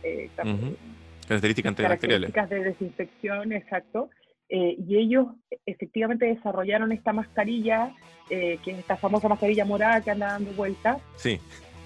Características 1.27 1.69
antibacteriales. 1.69 2.31
Características 2.31 2.49
de 2.49 2.63
desinfección, 2.63 3.51
exacto. 3.51 4.09
Eh, 4.49 4.77
y 4.87 4.97
ellos 4.97 5.27
efectivamente 5.65 6.25
desarrollaron 6.25 6.91
esta 6.93 7.11
mascarilla, 7.11 7.93
eh, 8.29 8.59
que 8.63 8.71
es 8.71 8.79
esta 8.79 8.95
famosa 8.95 9.27
mascarilla 9.27 9.65
morada 9.65 10.01
que 10.01 10.11
anda 10.11 10.27
dando 10.27 10.51
vueltas. 10.51 10.99
Sí. 11.17 11.39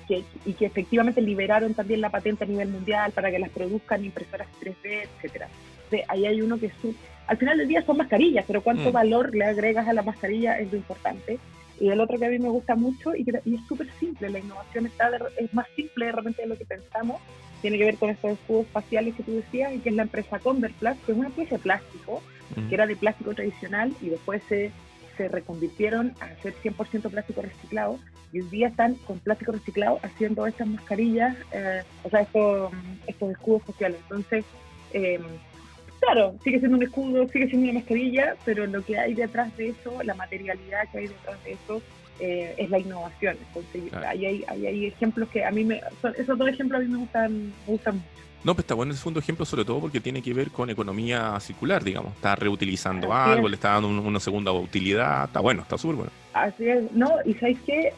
Que, 0.07 0.23
y 0.45 0.53
que 0.53 0.65
efectivamente 0.65 1.21
liberaron 1.21 1.73
también 1.73 2.01
la 2.01 2.09
patente 2.09 2.43
a 2.43 2.47
nivel 2.47 2.69
mundial 2.69 3.11
para 3.13 3.31
que 3.31 3.39
las 3.39 3.49
produzcan 3.49 4.03
impresoras 4.03 4.47
3D, 4.59 5.07
etcétera. 5.17 5.47
ahí 6.07 6.25
hay 6.25 6.41
uno 6.41 6.59
que 6.59 6.67
es 6.67 6.73
al 7.27 7.37
final 7.37 7.57
del 7.57 7.67
día 7.67 7.83
son 7.83 7.97
mascarillas, 7.97 8.45
pero 8.47 8.61
cuánto 8.61 8.89
mm. 8.89 8.93
valor 8.93 9.35
le 9.35 9.45
agregas 9.45 9.87
a 9.87 9.93
la 9.93 10.01
mascarilla 10.01 10.59
es 10.59 10.71
lo 10.71 10.77
importante. 10.77 11.39
Y 11.79 11.89
el 11.89 11.99
otro 11.99 12.19
que 12.19 12.25
a 12.25 12.29
mí 12.29 12.37
me 12.37 12.49
gusta 12.49 12.75
mucho 12.75 13.15
y, 13.15 13.23
que, 13.23 13.39
y 13.45 13.55
es 13.55 13.61
súper 13.67 13.89
simple, 13.99 14.29
la 14.29 14.39
innovación 14.39 14.85
está 14.85 15.09
es 15.37 15.53
más 15.53 15.67
simple 15.75 16.05
de 16.05 16.11
repente 16.11 16.41
de 16.43 16.47
lo 16.47 16.57
que 16.57 16.65
pensamos, 16.65 17.19
tiene 17.61 17.77
que 17.77 17.85
ver 17.85 17.95
con 17.95 18.09
estos 18.09 18.31
escudos 18.31 18.67
faciales 18.67 19.15
que 19.15 19.23
tú 19.23 19.33
decías, 19.33 19.73
y 19.73 19.79
que 19.79 19.89
es 19.89 19.95
la 19.95 20.03
empresa 20.03 20.39
Converplast, 20.39 21.03
que 21.05 21.11
es 21.11 21.17
una 21.17 21.29
pieza 21.29 21.55
de 21.55 21.63
plástico, 21.63 22.21
que 22.67 22.75
era 22.75 22.85
de 22.85 22.95
plástico 22.95 23.33
tradicional 23.33 23.93
y 24.01 24.09
después 24.09 24.41
se, 24.49 24.71
se 25.17 25.29
reconvirtieron 25.29 26.13
a 26.19 26.25
hacer 26.25 26.53
100% 26.61 27.09
plástico 27.09 27.41
reciclado 27.41 27.97
y 28.33 28.41
hoy 28.41 28.47
día 28.49 28.67
están 28.67 28.95
con 28.95 29.19
plástico 29.19 29.51
reciclado 29.51 29.99
haciendo 30.03 30.45
estas 30.47 30.67
mascarillas, 30.67 31.35
eh, 31.51 31.83
o 32.03 32.09
sea, 32.09 32.21
estos, 32.21 32.71
estos 33.07 33.31
escudos 33.31 33.63
faciales. 33.63 33.99
Entonces, 34.03 34.45
em, 34.93 35.21
claro, 36.01 36.35
sigue 36.43 36.59
siendo 36.59 36.77
un 36.77 36.83
escudo, 36.83 37.27
sigue 37.29 37.47
siendo 37.47 37.69
una 37.69 37.79
mascarilla, 37.79 38.35
pero 38.43 38.65
lo 38.67 38.83
que 38.83 38.97
hay 38.97 39.13
detrás 39.13 39.55
de 39.55 39.69
eso, 39.69 40.03
la 40.03 40.13
materialidad 40.15 40.89
que 40.91 40.97
hay 40.99 41.07
detrás 41.07 41.43
de 41.43 41.53
eso, 41.53 41.81
eh, 42.19 42.53
es 42.57 42.69
la 42.69 42.79
innovación. 42.79 43.37
Entonces, 43.47 43.93
ahí, 44.05 44.25
hay, 44.25 44.45
hay, 44.47 44.85
ejemplos 44.85 45.29
que 45.29 45.45
a 45.45 45.51
mí 45.51 45.63
me. 45.63 45.81
esos 46.17 46.37
dos 46.37 46.47
ejemplos 46.47 46.81
a 46.81 46.83
mí 46.83 46.89
me 46.89 46.99
gustan, 46.99 47.53
mucho. 47.65 47.91
No, 48.43 48.55
pues 48.55 48.63
está 48.63 48.73
bueno 48.73 48.91
el 48.91 48.97
segundo 48.97 49.19
ejemplo, 49.19 49.45
sobre 49.45 49.65
todo 49.65 49.79
porque 49.79 49.99
tiene 49.99 50.21
que 50.21 50.33
ver 50.33 50.49
con 50.49 50.69
economía 50.71 51.39
circular, 51.39 51.83
digamos. 51.83 52.13
Está 52.15 52.35
reutilizando 52.35 53.13
algo, 53.13 53.47
le 53.47 53.55
está 53.55 53.73
dando 53.73 53.89
una 53.89 54.19
segunda 54.19 54.51
utilidad. 54.51 55.25
Está 55.25 55.39
bueno, 55.41 55.61
está 55.61 55.77
súper 55.77 55.95
bueno. 55.97 56.11
Así 56.33 56.67
es, 56.67 56.91
no, 56.91 57.11
y 57.23 57.35
sabéis 57.35 57.59
que 57.61 57.93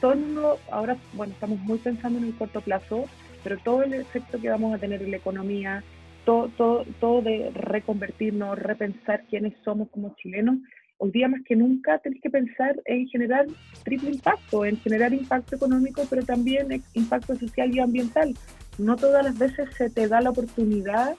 todo 0.00 0.12
el 0.12 0.20
mundo, 0.20 0.58
ahora, 0.70 0.96
bueno, 1.12 1.34
estamos 1.34 1.58
muy 1.60 1.78
pensando 1.78 2.18
en 2.18 2.26
el 2.26 2.34
corto 2.34 2.62
plazo, 2.62 3.04
pero 3.44 3.58
todo 3.58 3.82
el 3.82 3.92
efecto 3.94 4.40
que 4.40 4.48
vamos 4.48 4.74
a 4.74 4.78
tener 4.78 5.02
en 5.02 5.10
la 5.10 5.18
economía, 5.18 5.84
todo, 6.24 6.48
todo, 6.56 6.84
todo 7.00 7.22
de 7.22 7.50
reconvertirnos, 7.54 8.58
repensar 8.58 9.24
quiénes 9.28 9.54
somos 9.64 9.88
como 9.90 10.14
chilenos, 10.16 10.58
hoy 11.02 11.10
día 11.10 11.26
más 11.26 11.42
que 11.42 11.56
nunca 11.56 11.98
tenéis 11.98 12.22
que 12.22 12.30
pensar 12.30 12.80
en 12.84 13.08
generar 13.08 13.46
triple 13.82 14.10
impacto, 14.10 14.64
en 14.64 14.76
generar 14.78 15.12
impacto 15.12 15.56
económico, 15.56 16.02
pero 16.08 16.22
también 16.22 16.82
impacto 16.94 17.36
social 17.36 17.74
y 17.74 17.80
ambiental. 17.80 18.34
No 18.78 18.94
todas 18.96 19.24
las 19.24 19.36
veces 19.36 19.68
se 19.76 19.90
te 19.90 20.06
da 20.06 20.20
la 20.20 20.30
oportunidad, 20.30 21.16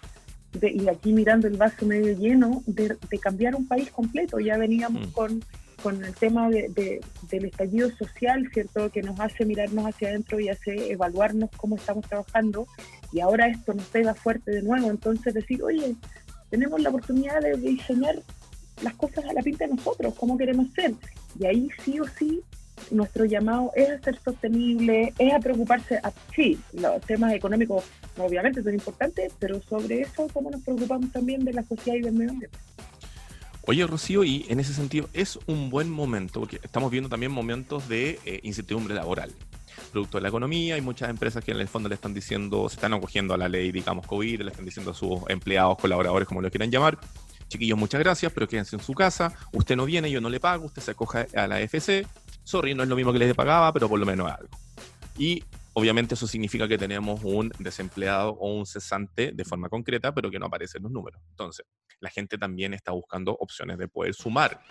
de, 0.53 0.71
y 0.71 0.87
aquí 0.87 1.11
mirando 1.11 1.47
el 1.47 1.57
vaso 1.57 1.85
medio 1.85 2.17
lleno, 2.17 2.63
de, 2.65 2.95
cambiar 3.21 3.55
un 3.55 3.67
país 3.67 3.91
completo. 3.91 4.39
Ya 4.39 4.57
veníamos 4.57 5.09
mm. 5.09 5.11
con, 5.11 5.43
con 5.81 6.01
el 6.03 6.15
tema 6.15 6.49
de, 6.49 7.01
del 7.29 7.45
estallido 7.45 7.89
social, 7.91 8.49
¿cierto? 8.53 8.89
Que 8.89 9.01
nos 9.01 9.19
hace 9.19 9.45
mirarnos 9.45 9.85
hacia 9.85 10.09
adentro 10.09 10.39
y 10.39 10.47
hace 10.47 10.93
evaluarnos 10.93 11.49
cómo 11.57 11.75
estamos 11.75 12.07
trabajando. 12.07 12.67
Y 13.13 13.19
ahora 13.19 13.47
esto 13.47 13.73
nos 13.73 13.85
pega 13.85 14.13
fuerte 14.13 14.51
de 14.51 14.63
nuevo. 14.63 14.89
Entonces 14.89 15.33
decir, 15.33 15.63
oye, 15.63 15.95
tenemos 16.49 16.81
la 16.81 16.89
oportunidad 16.89 17.39
de 17.41 17.55
diseñar 17.57 18.15
las 18.81 18.95
cosas 18.95 19.25
a 19.25 19.33
la 19.33 19.41
pinta 19.41 19.65
de 19.65 19.75
nosotros, 19.75 20.13
cómo 20.15 20.37
queremos 20.37 20.67
ser. 20.73 20.93
Y 21.39 21.45
ahí 21.45 21.69
sí 21.83 21.99
o 21.99 22.05
sí 22.05 22.41
nuestro 22.91 23.25
llamado 23.25 23.71
es 23.75 23.89
a 23.89 23.99
ser 23.99 24.19
sostenible, 24.23 25.13
es 25.17 25.33
a 25.33 25.39
preocuparse, 25.39 25.97
a, 25.97 26.11
sí, 26.35 26.59
los 26.73 27.01
temas 27.01 27.33
económicos 27.33 27.83
obviamente 28.17 28.63
son 28.63 28.73
importantes, 28.73 29.31
pero 29.39 29.61
sobre 29.61 30.01
eso, 30.01 30.27
cómo 30.33 30.51
nos 30.51 30.61
preocupamos 30.61 31.11
también 31.11 31.45
de 31.45 31.53
la 31.53 31.63
sociedad 31.63 31.97
y 31.97 32.01
del 32.01 32.13
medio 32.13 32.31
ambiente. 32.31 32.57
Oye, 33.65 33.87
Rocío, 33.87 34.23
y 34.23 34.45
en 34.49 34.59
ese 34.59 34.73
sentido 34.73 35.09
es 35.13 35.39
un 35.47 35.69
buen 35.69 35.89
momento, 35.89 36.41
porque 36.41 36.59
estamos 36.63 36.91
viendo 36.91 37.09
también 37.09 37.31
momentos 37.31 37.87
de 37.87 38.19
eh, 38.25 38.41
incertidumbre 38.43 38.93
laboral. 38.93 39.31
Producto 39.91 40.17
de 40.17 40.21
la 40.23 40.29
economía, 40.29 40.75
hay 40.75 40.81
muchas 40.81 41.09
empresas 41.09 41.43
que 41.43 41.51
en 41.51 41.59
el 41.59 41.67
fondo 41.67 41.89
le 41.89 41.95
están 41.95 42.13
diciendo, 42.13 42.67
se 42.69 42.75
están 42.75 42.93
acogiendo 42.93 43.33
a 43.33 43.37
la 43.37 43.47
ley, 43.47 43.71
digamos, 43.71 44.05
COVID, 44.07 44.41
le 44.41 44.51
están 44.51 44.65
diciendo 44.65 44.91
a 44.91 44.93
sus 44.93 45.21
empleados, 45.27 45.77
colaboradores, 45.77 46.27
como 46.27 46.41
lo 46.41 46.49
quieran 46.49 46.71
llamar, 46.71 46.97
chiquillos, 47.47 47.77
muchas 47.77 47.99
gracias, 47.99 48.31
pero 48.31 48.47
quédense 48.47 48.75
en 48.75 48.81
su 48.81 48.93
casa, 48.93 49.33
usted 49.51 49.75
no 49.75 49.85
viene, 49.85 50.09
yo 50.09 50.21
no 50.21 50.29
le 50.29 50.39
pago, 50.39 50.65
usted 50.65 50.81
se 50.81 50.91
acoge 50.91 51.27
a 51.35 51.47
la 51.47 51.61
FC, 51.61 52.07
sorry, 52.43 52.73
no 52.73 52.83
es 52.83 52.89
lo 52.89 52.95
mismo 52.95 53.13
que 53.13 53.19
les 53.19 53.35
pagaba, 53.35 53.71
pero 53.71 53.87
por 53.87 53.99
lo 53.99 54.05
menos 54.05 54.31
algo. 54.31 54.57
Y 55.17 55.43
obviamente 55.73 56.15
eso 56.15 56.27
significa 56.27 56.67
que 56.67 56.77
tenemos 56.77 57.21
un 57.23 57.51
desempleado 57.59 58.31
o 58.31 58.53
un 58.53 58.65
cesante 58.65 59.31
de 59.33 59.45
forma 59.45 59.69
concreta, 59.69 60.13
pero 60.13 60.31
que 60.31 60.39
no 60.39 60.47
aparece 60.47 60.77
en 60.77 60.83
los 60.83 60.91
números. 60.91 61.21
Entonces, 61.29 61.65
la 61.99 62.09
gente 62.09 62.37
también 62.37 62.73
está 62.73 62.91
buscando 62.91 63.35
opciones 63.39 63.77
de 63.77 63.87
poder 63.87 64.13
sumar 64.13 64.61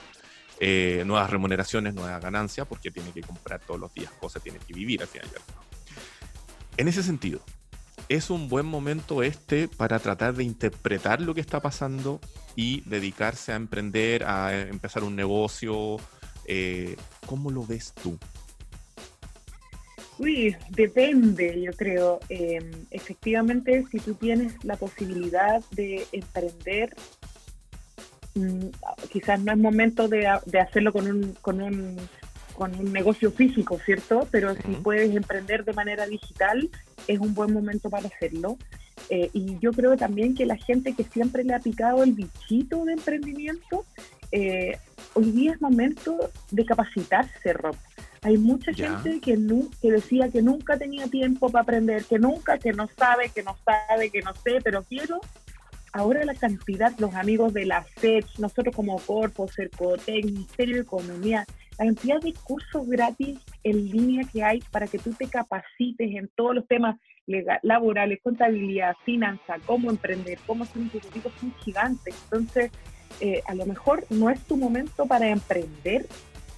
eh, 0.60 1.02
nuevas 1.06 1.30
remuneraciones, 1.30 1.94
nuevas 1.94 2.20
ganancias, 2.20 2.66
porque 2.66 2.90
tiene 2.90 3.12
que 3.12 3.22
comprar 3.22 3.60
todos 3.60 3.80
los 3.80 3.92
días 3.94 4.12
cosas, 4.12 4.42
tiene 4.42 4.58
que 4.58 4.72
vivir 4.72 5.02
al 5.02 5.08
final. 5.08 5.28
En 6.76 6.88
ese 6.88 7.02
sentido, 7.02 7.40
es 8.08 8.30
un 8.30 8.48
buen 8.48 8.66
momento 8.66 9.22
este 9.22 9.68
para 9.68 9.98
tratar 9.98 10.34
de 10.34 10.44
interpretar 10.44 11.20
lo 11.20 11.34
que 11.34 11.40
está 11.40 11.60
pasando 11.60 12.20
y 12.56 12.82
dedicarse 12.82 13.52
a 13.52 13.56
emprender, 13.56 14.24
a 14.24 14.60
empezar 14.60 15.04
un 15.04 15.16
negocio. 15.16 15.96
Eh, 16.46 16.96
¿Cómo 17.26 17.50
lo 17.50 17.66
ves 17.66 17.92
tú? 18.02 18.18
Uy, 20.18 20.54
depende, 20.70 21.60
yo 21.62 21.72
creo. 21.72 22.20
Em, 22.28 22.70
efectivamente, 22.90 23.84
si 23.90 23.98
tú 23.98 24.14
tienes 24.14 24.62
la 24.64 24.76
posibilidad 24.76 25.62
de 25.70 26.06
emprender, 26.12 26.94
mm, 28.34 28.68
quizás 29.12 29.40
no 29.40 29.52
es 29.52 29.58
momento 29.58 30.08
de, 30.08 30.26
hacerlo 30.26 30.92
con 30.92 31.06
un, 31.06 31.32
con 31.40 31.60
un 31.60 31.96
con 32.52 32.74
un 32.78 32.92
negocio 32.92 33.32
físico, 33.32 33.78
¿cierto? 33.84 34.28
Pero 34.30 34.54
si 34.54 34.72
puedes 34.82 35.14
emprender 35.16 35.64
de 35.64 35.72
manera 35.72 36.06
digital, 36.06 36.68
es 37.08 37.18
un 37.18 37.34
buen 37.34 37.52
momento 37.52 37.90
para 37.90 38.08
hacerlo. 38.08 38.58
Eh, 39.08 39.30
y 39.32 39.58
yo 39.58 39.72
creo 39.72 39.96
también 39.96 40.34
que 40.34 40.46
la 40.46 40.56
gente 40.56 40.92
que 40.92 41.04
siempre 41.04 41.44
le 41.44 41.54
ha 41.54 41.60
picado 41.60 42.02
el 42.02 42.12
bichito 42.12 42.84
de 42.84 42.92
emprendimiento, 42.92 43.84
eh, 44.30 44.78
hoy 45.14 45.30
día 45.32 45.52
es 45.52 45.60
momento 45.60 46.30
de 46.50 46.64
capacitarse, 46.64 47.52
Rob. 47.52 47.76
Hay 48.22 48.38
mucha 48.38 48.72
gente 48.72 49.20
que, 49.20 49.36
que 49.80 49.90
decía 49.90 50.28
que 50.28 50.42
nunca 50.42 50.76
tenía 50.76 51.08
tiempo 51.08 51.50
para 51.50 51.62
aprender, 51.62 52.04
que 52.04 52.20
nunca, 52.20 52.56
que 52.56 52.72
no 52.72 52.88
sabe, 52.96 53.30
que 53.30 53.42
no 53.42 53.56
sabe, 53.64 54.10
que 54.10 54.20
no 54.20 54.32
sé, 54.36 54.60
pero 54.62 54.84
quiero. 54.84 55.20
Ahora 55.92 56.24
la 56.24 56.34
cantidad, 56.34 56.92
los 56.98 57.14
amigos 57.14 57.52
de 57.52 57.66
la 57.66 57.82
FED, 57.82 58.24
nosotros 58.38 58.74
como 58.74 58.98
Corpo, 58.98 59.46
Cercotec, 59.46 60.24
Ministerio 60.24 60.76
de 60.76 60.82
Economía, 60.82 61.44
la 61.78 61.84
cantidad 61.84 62.20
de 62.20 62.32
cursos 62.32 62.88
gratis 62.88 63.38
en 63.62 63.90
línea 63.90 64.24
que 64.32 64.42
hay 64.42 64.60
para 64.70 64.86
que 64.86 64.98
tú 64.98 65.12
te 65.12 65.26
capacites 65.26 66.14
en 66.14 66.28
todos 66.34 66.54
los 66.54 66.66
temas 66.66 66.98
laborales, 67.62 68.20
contabilidad, 68.22 68.94
finanza, 69.04 69.56
cómo 69.66 69.90
emprender, 69.90 70.38
cómo 70.46 70.64
ser 70.64 70.78
un 70.78 70.86
ejecutivo, 70.88 71.30
son 71.38 71.54
gigantes. 71.62 72.14
Entonces, 72.24 72.70
eh, 73.20 73.42
a 73.46 73.54
lo 73.54 73.66
mejor 73.66 74.04
no 74.10 74.30
es 74.30 74.40
tu 74.40 74.56
momento 74.56 75.06
para 75.06 75.28
emprender, 75.28 76.06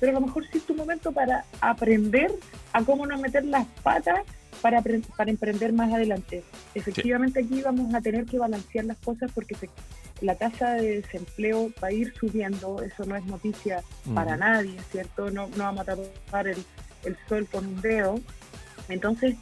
pero 0.00 0.16
a 0.16 0.20
lo 0.20 0.26
mejor 0.26 0.44
sí 0.46 0.58
es 0.58 0.64
tu 0.64 0.74
momento 0.74 1.12
para 1.12 1.44
aprender 1.60 2.30
a 2.72 2.82
cómo 2.84 3.06
no 3.06 3.18
meter 3.18 3.44
las 3.44 3.66
patas 3.82 4.20
para, 4.64 4.82
para 5.18 5.30
emprender 5.30 5.74
más 5.74 5.92
adelante. 5.92 6.42
Efectivamente 6.74 7.40
aquí 7.40 7.60
vamos 7.60 7.92
a 7.94 8.00
tener 8.00 8.24
que 8.24 8.38
balancear 8.38 8.86
las 8.86 8.96
cosas 8.96 9.30
porque 9.34 9.54
la 10.22 10.36
tasa 10.36 10.76
de 10.76 11.02
desempleo 11.02 11.70
va 11.82 11.88
a 11.88 11.92
ir 11.92 12.14
subiendo, 12.18 12.80
eso 12.80 13.04
no 13.04 13.14
es 13.14 13.26
noticia 13.26 13.82
para 14.14 14.38
nadie, 14.38 14.74
¿cierto? 14.90 15.30
No, 15.30 15.48
no 15.48 15.64
vamos 15.64 15.86
a 15.86 15.96
tapar 15.96 16.48
el, 16.48 16.64
el 17.04 17.14
sol 17.28 17.46
con 17.52 17.66
un 17.66 17.80
dedo, 17.82 18.18
entonces, 18.88 19.36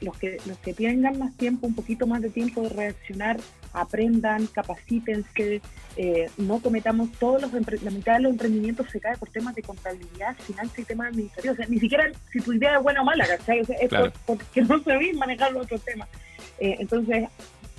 los, 0.00 0.16
que, 0.16 0.38
los 0.46 0.58
que 0.58 0.72
tengan 0.74 1.18
más 1.18 1.36
tiempo, 1.36 1.66
un 1.66 1.74
poquito 1.74 2.06
más 2.06 2.22
de 2.22 2.30
tiempo 2.30 2.62
de 2.62 2.70
reaccionar, 2.70 3.38
aprendan, 3.72 4.46
capacítense, 4.46 5.60
eh, 5.96 6.30
no 6.38 6.60
cometamos 6.60 7.10
todos 7.18 7.42
los, 7.42 7.52
la 7.82 7.90
mitad 7.90 8.14
de 8.14 8.20
los 8.20 8.32
emprendimientos 8.32 8.88
se 8.90 9.00
cae 9.00 9.16
por 9.16 9.30
temas 9.30 9.54
de 9.54 9.62
contabilidad, 9.62 10.36
finanzas 10.38 10.78
y 10.78 10.84
temas 10.84 11.08
administrativos. 11.08 11.54
O 11.54 11.56
sea, 11.56 11.66
ni 11.68 11.78
siquiera 11.78 12.10
si 12.32 12.40
tu 12.40 12.52
idea 12.52 12.76
es 12.76 12.82
buena 12.82 13.02
o 13.02 13.04
mala, 13.04 13.26
¿cachai? 13.26 13.60
O 13.60 13.64
sea, 13.64 13.76
es 13.76 13.90
porque 14.26 14.62
no 14.62 14.82
sabéis 14.82 15.16
manejar 15.16 15.52
los 15.52 15.64
otros 15.64 15.84
temas. 15.84 16.08
Eh, 16.58 16.76
entonces, 16.78 17.28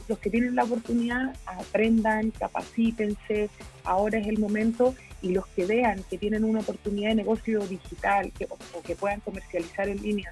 los 0.08 0.20
que 0.20 0.30
tienen 0.30 0.56
la 0.56 0.64
oportunidad, 0.64 1.36
aprendan, 1.46 2.32
capacítense, 2.32 3.50
ahora 3.84 4.20
es 4.20 4.28
el 4.28 4.40
momento 4.40 4.96
y 5.22 5.32
los 5.32 5.46
que 5.48 5.66
vean 5.66 6.04
que 6.10 6.18
tienen 6.18 6.44
una 6.44 6.62
oportunidad 6.62 7.10
de 7.10 7.16
negocio 7.16 7.60
digital 7.68 8.32
que, 8.38 8.46
o 8.46 8.82
que 8.82 8.96
puedan 8.96 9.20
comercializar 9.20 9.88
en 9.88 10.02
línea 10.02 10.32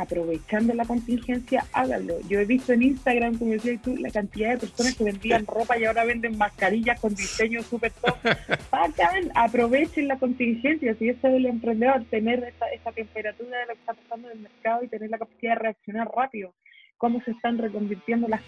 aprovechando 0.00 0.74
la 0.74 0.84
contingencia, 0.84 1.66
háganlo. 1.72 2.20
Yo 2.28 2.40
he 2.40 2.44
visto 2.44 2.72
en 2.72 2.82
Instagram, 2.82 3.38
como 3.38 3.52
decías 3.52 3.80
tú, 3.82 3.96
la 3.96 4.10
cantidad 4.10 4.50
de 4.50 4.58
personas 4.58 4.94
que 4.94 5.04
vendían 5.04 5.46
ropa 5.46 5.78
y 5.78 5.84
ahora 5.84 6.04
venden 6.04 6.38
mascarillas 6.38 7.00
con 7.00 7.14
diseño 7.14 7.62
súper 7.62 7.92
top. 7.92 8.16
Hagan, 8.70 9.30
aprovechen 9.34 10.08
la 10.08 10.18
contingencia. 10.18 10.94
Si 10.94 11.08
eso 11.08 11.28
es 11.28 11.34
el 11.34 11.46
emprendedor, 11.46 12.04
tener 12.10 12.42
esa, 12.44 12.92
temperatura 12.92 13.58
de 13.58 13.66
lo 13.66 13.74
que 13.74 13.80
está 13.80 13.94
pasando 13.94 14.30
en 14.30 14.38
el 14.38 14.42
mercado 14.42 14.82
y 14.82 14.88
tener 14.88 15.10
la 15.10 15.18
capacidad 15.18 15.52
de 15.52 15.58
reaccionar 15.58 16.08
rápido 16.14 16.52
cómo 17.00 17.22
se 17.22 17.30
están 17.30 17.56
reconvirtiendo 17.56 18.28
las, 18.28 18.42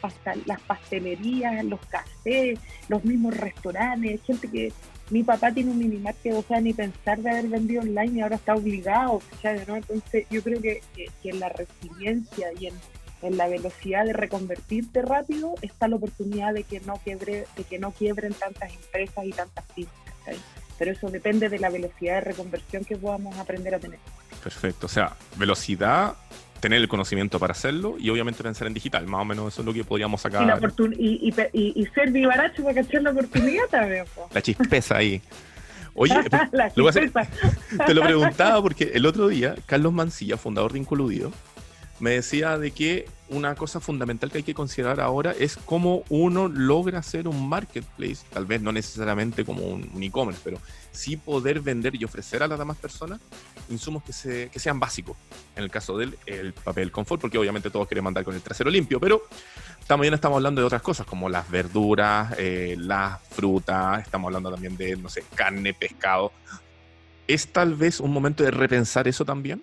las 0.44 0.60
pastelerías, 0.60 1.64
los 1.64 1.80
cafés, 1.86 2.58
los 2.86 3.02
mismos 3.02 3.34
restaurantes, 3.34 4.20
gente 4.24 4.46
que 4.46 4.70
mi 5.08 5.22
papá 5.22 5.52
tiene 5.52 5.70
un 5.70 5.78
minimarket, 5.78 6.34
o 6.34 6.42
sea, 6.42 6.60
ni 6.60 6.74
pensar 6.74 7.22
de 7.22 7.30
haber 7.30 7.48
vendido 7.48 7.80
online 7.80 8.18
y 8.18 8.20
ahora 8.20 8.36
está 8.36 8.54
obligado, 8.54 9.22
¿no? 9.66 9.76
Entonces 9.76 10.26
yo 10.30 10.42
creo 10.42 10.60
que, 10.60 10.82
en 11.24 11.40
la 11.40 11.48
resiliencia 11.48 12.48
y 12.60 12.66
en, 12.66 12.74
la 13.38 13.48
velocidad 13.48 14.04
de 14.04 14.12
reconvertirte 14.12 15.00
rápido 15.00 15.54
está 15.62 15.88
la 15.88 15.96
oportunidad 15.96 16.52
de 16.52 16.64
que 16.64 16.80
no 16.80 16.94
quiebre, 17.04 17.46
de 17.56 17.64
que 17.64 17.78
no 17.78 17.92
quiebren 17.92 18.34
tantas 18.34 18.70
empresas 18.74 19.24
y 19.24 19.30
tantas 19.30 19.64
pymes, 19.74 19.92
Pero 20.76 20.90
eso 20.90 21.08
depende 21.08 21.48
de 21.48 21.58
la 21.58 21.70
velocidad 21.70 22.16
de 22.16 22.20
reconversión 22.20 22.84
que 22.84 22.96
podamos 22.96 23.38
aprender 23.38 23.76
a 23.76 23.78
tener. 23.78 24.00
Perfecto, 24.42 24.86
o 24.86 24.90
sea, 24.90 25.16
velocidad, 25.36 26.16
tener 26.62 26.81
el 26.81 26.87
conocimiento 26.87 27.40
para 27.40 27.51
hacerlo 27.51 27.96
y 27.98 28.09
obviamente 28.09 28.40
pensar 28.42 28.68
en 28.68 28.72
digital. 28.72 29.05
Más 29.09 29.22
o 29.22 29.25
menos 29.25 29.53
eso 29.53 29.62
es 29.62 29.66
lo 29.66 29.75
que 29.75 29.83
podríamos 29.83 30.20
sacar. 30.20 30.61
Y, 30.96 31.35
y, 31.53 31.87
ser 31.87 32.12
vivaracho 32.12 32.62
para 32.62 32.75
cachar 32.77 33.03
la 33.03 33.11
oportunidad 33.11 33.64
también. 33.68 34.05
La 34.33 34.40
chispeza 34.40 34.96
ahí. 34.96 35.20
Oye, 35.94 36.14
lo 36.77 36.90
te 37.87 37.94
lo 37.94 38.03
preguntaba 38.03 38.62
porque 38.62 38.92
el 38.94 39.05
otro 39.07 39.27
día 39.27 39.57
Carlos 39.66 39.92
Mancilla, 39.92 40.37
fundador 40.37 40.72
de 40.72 40.79
Incoludido, 40.79 41.33
me 42.02 42.10
decía 42.10 42.58
de 42.58 42.72
que 42.72 43.08
una 43.28 43.54
cosa 43.54 43.78
fundamental 43.78 44.28
que 44.28 44.38
hay 44.38 44.42
que 44.42 44.54
considerar 44.54 45.00
ahora 45.00 45.36
es 45.38 45.56
cómo 45.56 46.02
uno 46.08 46.48
logra 46.48 46.98
hacer 46.98 47.28
un 47.28 47.48
marketplace, 47.48 48.26
tal 48.32 48.44
vez 48.44 48.60
no 48.60 48.72
necesariamente 48.72 49.44
como 49.44 49.62
un, 49.62 50.02
e-commerce, 50.02 50.40
pero 50.42 50.58
sí 50.90 51.16
poder 51.16 51.60
vender 51.60 51.94
y 51.94 52.04
ofrecer 52.04 52.42
a 52.42 52.48
las 52.48 52.58
demás 52.58 52.76
personas 52.76 53.20
insumos 53.70 54.02
que, 54.02 54.12
se, 54.12 54.48
que 54.48 54.58
sean 54.58 54.80
básicos. 54.80 55.16
En 55.54 55.62
el 55.62 55.70
caso 55.70 55.96
del 55.96 56.18
el 56.26 56.52
papel 56.52 56.90
confort, 56.90 57.20
porque 57.20 57.38
obviamente 57.38 57.70
todos 57.70 57.86
quieren 57.86 58.02
mandar 58.02 58.24
con 58.24 58.34
el 58.34 58.42
trasero 58.42 58.68
limpio, 58.68 58.98
pero 58.98 59.22
también 59.86 60.12
estamos 60.12 60.38
hablando 60.38 60.60
de 60.60 60.66
otras 60.66 60.82
cosas 60.82 61.06
como 61.06 61.28
las 61.28 61.48
verduras, 61.48 62.34
eh, 62.36 62.74
las 62.80 63.22
frutas, 63.28 64.02
estamos 64.02 64.26
hablando 64.26 64.50
también 64.50 64.76
de, 64.76 64.96
no 64.96 65.08
sé, 65.08 65.22
carne, 65.36 65.72
pescado. 65.72 66.32
¿Es 67.28 67.52
tal 67.52 67.76
vez 67.76 68.00
un 68.00 68.12
momento 68.12 68.42
de 68.42 68.50
repensar 68.50 69.06
eso 69.06 69.24
también? 69.24 69.62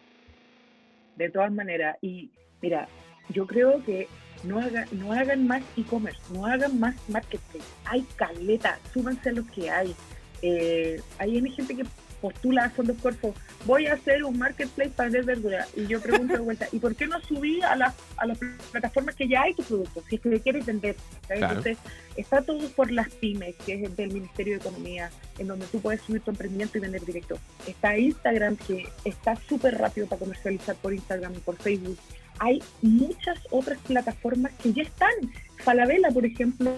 De 1.19 1.29
todas 1.29 1.51
maneras. 1.51 1.97
Y 2.01 2.31
mira, 2.61 2.87
yo 3.29 3.45
creo 3.45 3.83
que 3.83 4.07
no, 4.43 4.59
hagan, 4.59 4.87
no 4.91 5.11
hagan 5.11 5.45
más 5.45 5.61
e-commerce, 5.77 6.19
no 6.33 6.45
hagan 6.45 6.79
más 6.79 6.95
marketing. 7.09 7.59
Hay 7.85 8.01
caleta, 8.15 8.79
súbanse 8.93 9.29
a 9.29 9.33
los 9.33 9.45
que 9.51 9.69
hay. 9.69 9.95
Eh, 10.41 11.01
hay 11.17 11.41
gente 11.51 11.75
que 11.75 11.83
postula 12.21 12.65
a 12.65 12.69
fondos 12.69 12.97
cuerpos, 13.01 13.35
voy 13.65 13.87
a 13.87 13.93
hacer 13.93 14.23
un 14.23 14.37
marketplace 14.37 14.91
para 14.91 15.09
vender 15.09 15.25
verdura. 15.25 15.67
Y 15.75 15.87
yo 15.87 16.01
pregunto 16.01 16.33
de 16.33 16.39
vuelta, 16.39 16.67
¿y 16.71 16.79
por 16.79 16.95
qué 16.95 17.07
no 17.07 17.19
subí 17.21 17.61
a, 17.61 17.75
las 17.75 17.95
a 18.17 18.25
las 18.25 18.37
plataformas 18.71 19.15
que 19.15 19.27
ya 19.27 19.43
hay 19.43 19.53
tu 19.53 19.63
producto? 19.63 20.03
Si 20.09 20.15
es 20.15 20.21
que 20.21 20.39
quieres 20.39 20.65
vender. 20.65 20.95
Entonces, 21.29 21.77
está 22.15 22.41
todo 22.41 22.67
por 22.69 22.91
las 22.91 23.09
pymes, 23.09 23.55
que 23.65 23.83
es 23.83 23.95
del 23.95 24.13
Ministerio 24.13 24.53
de 24.53 24.59
Economía, 24.59 25.09
en 25.37 25.47
donde 25.47 25.65
tú 25.67 25.79
puedes 25.81 26.01
subir 26.01 26.21
tu 26.21 26.31
emprendimiento 26.31 26.77
y 26.77 26.81
vender 26.81 27.03
directo. 27.05 27.39
Está 27.67 27.97
Instagram, 27.97 28.57
que 28.57 28.87
está 29.05 29.35
súper 29.47 29.77
rápido 29.77 30.07
para 30.07 30.19
comercializar 30.19 30.75
por 30.75 30.93
Instagram 30.93 31.33
y 31.35 31.39
por 31.39 31.57
Facebook. 31.57 31.97
Hay 32.39 32.63
muchas 32.81 33.37
otras 33.51 33.79
plataformas 33.79 34.51
que 34.61 34.73
ya 34.73 34.83
están. 34.83 35.13
Falabella, 35.59 36.09
por 36.11 36.25
ejemplo, 36.25 36.73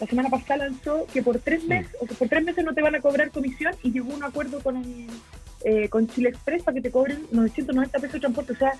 la 0.00 0.06
semana 0.06 0.28
pasada 0.28 0.68
lanzó 0.68 1.06
que 1.12 1.22
por 1.22 1.38
tres 1.38 1.64
meses, 1.64 1.94
o 2.00 2.06
sea, 2.06 2.16
por 2.16 2.28
tres 2.28 2.44
meses 2.44 2.64
no 2.64 2.74
te 2.74 2.82
van 2.82 2.94
a 2.94 3.00
cobrar 3.00 3.30
comisión 3.30 3.74
y 3.82 3.92
llegó 3.92 4.12
a 4.12 4.16
un 4.16 4.24
acuerdo 4.24 4.60
con 4.60 4.82
eh, 5.64 5.88
con 5.88 6.06
Chile 6.06 6.28
Express 6.28 6.62
para 6.62 6.76
que 6.76 6.82
te 6.82 6.90
cobren 6.92 7.26
990 7.32 7.98
pesos 7.98 8.12
de 8.12 8.20
transporte. 8.20 8.52
O 8.52 8.56
sea, 8.56 8.72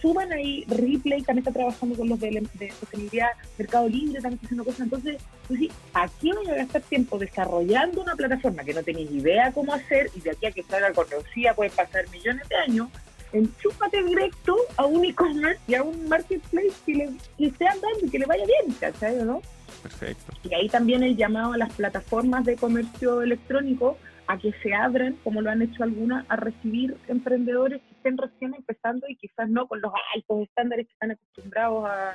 suban 0.00 0.32
ahí, 0.32 0.64
Replay 0.66 1.22
también 1.22 1.46
está 1.46 1.52
trabajando 1.52 1.96
con 1.96 2.08
los 2.08 2.18
de, 2.18 2.44
de 2.54 2.70
sostenibilidad, 2.72 3.28
Mercado 3.56 3.88
Libre 3.88 4.20
también 4.20 4.34
está 4.34 4.46
haciendo 4.46 4.64
cosas. 4.64 4.80
Entonces, 4.80 5.18
pues 5.46 5.60
sí, 5.60 5.70
aquí 5.94 6.32
voy 6.32 6.48
a 6.48 6.56
gastar 6.56 6.82
tiempo 6.82 7.18
desarrollando 7.18 8.02
una 8.02 8.16
plataforma 8.16 8.64
que 8.64 8.74
no 8.74 8.82
tenéis 8.82 9.12
idea 9.12 9.52
cómo 9.52 9.72
hacer 9.72 10.10
y 10.16 10.20
de 10.20 10.30
aquí 10.32 10.46
a 10.46 10.50
que 10.50 10.64
salga 10.64 10.92
conocida 10.92 11.54
pueden 11.54 11.72
pasar 11.72 12.08
millones 12.10 12.48
de 12.48 12.56
años. 12.56 12.88
Enchúpate 13.32 14.02
directo 14.02 14.56
a 14.76 14.86
un 14.86 15.04
e-commerce 15.04 15.60
y 15.66 15.74
a 15.74 15.82
un 15.82 16.08
marketplace 16.08 16.74
que 16.86 16.94
le, 16.94 17.10
esté 17.38 17.66
andando 17.66 17.98
y 18.02 18.10
que 18.10 18.18
le 18.18 18.26
vaya 18.26 18.44
bien, 18.46 18.74
¿cachai? 18.80 19.16
¿no? 19.24 19.42
Perfecto. 19.82 20.32
Y 20.44 20.54
ahí 20.54 20.68
también 20.68 21.02
he 21.02 21.14
llamado 21.14 21.52
a 21.52 21.58
las 21.58 21.72
plataformas 21.74 22.44
de 22.44 22.56
comercio 22.56 23.22
electrónico 23.22 23.98
a 24.26 24.38
que 24.38 24.52
se 24.62 24.74
abran, 24.74 25.14
como 25.24 25.40
lo 25.40 25.50
han 25.50 25.62
hecho 25.62 25.82
algunas, 25.82 26.24
a 26.28 26.36
recibir 26.36 26.96
emprendedores 27.08 27.80
que 27.82 27.94
estén 27.94 28.18
recién 28.18 28.54
empezando 28.54 29.06
y 29.08 29.16
quizás 29.16 29.48
no 29.48 29.66
con 29.66 29.80
los 29.80 29.92
altos 30.14 30.42
estándares 30.42 30.86
que 30.86 30.92
están 30.92 31.10
acostumbrados 31.12 31.88
a, 31.88 32.14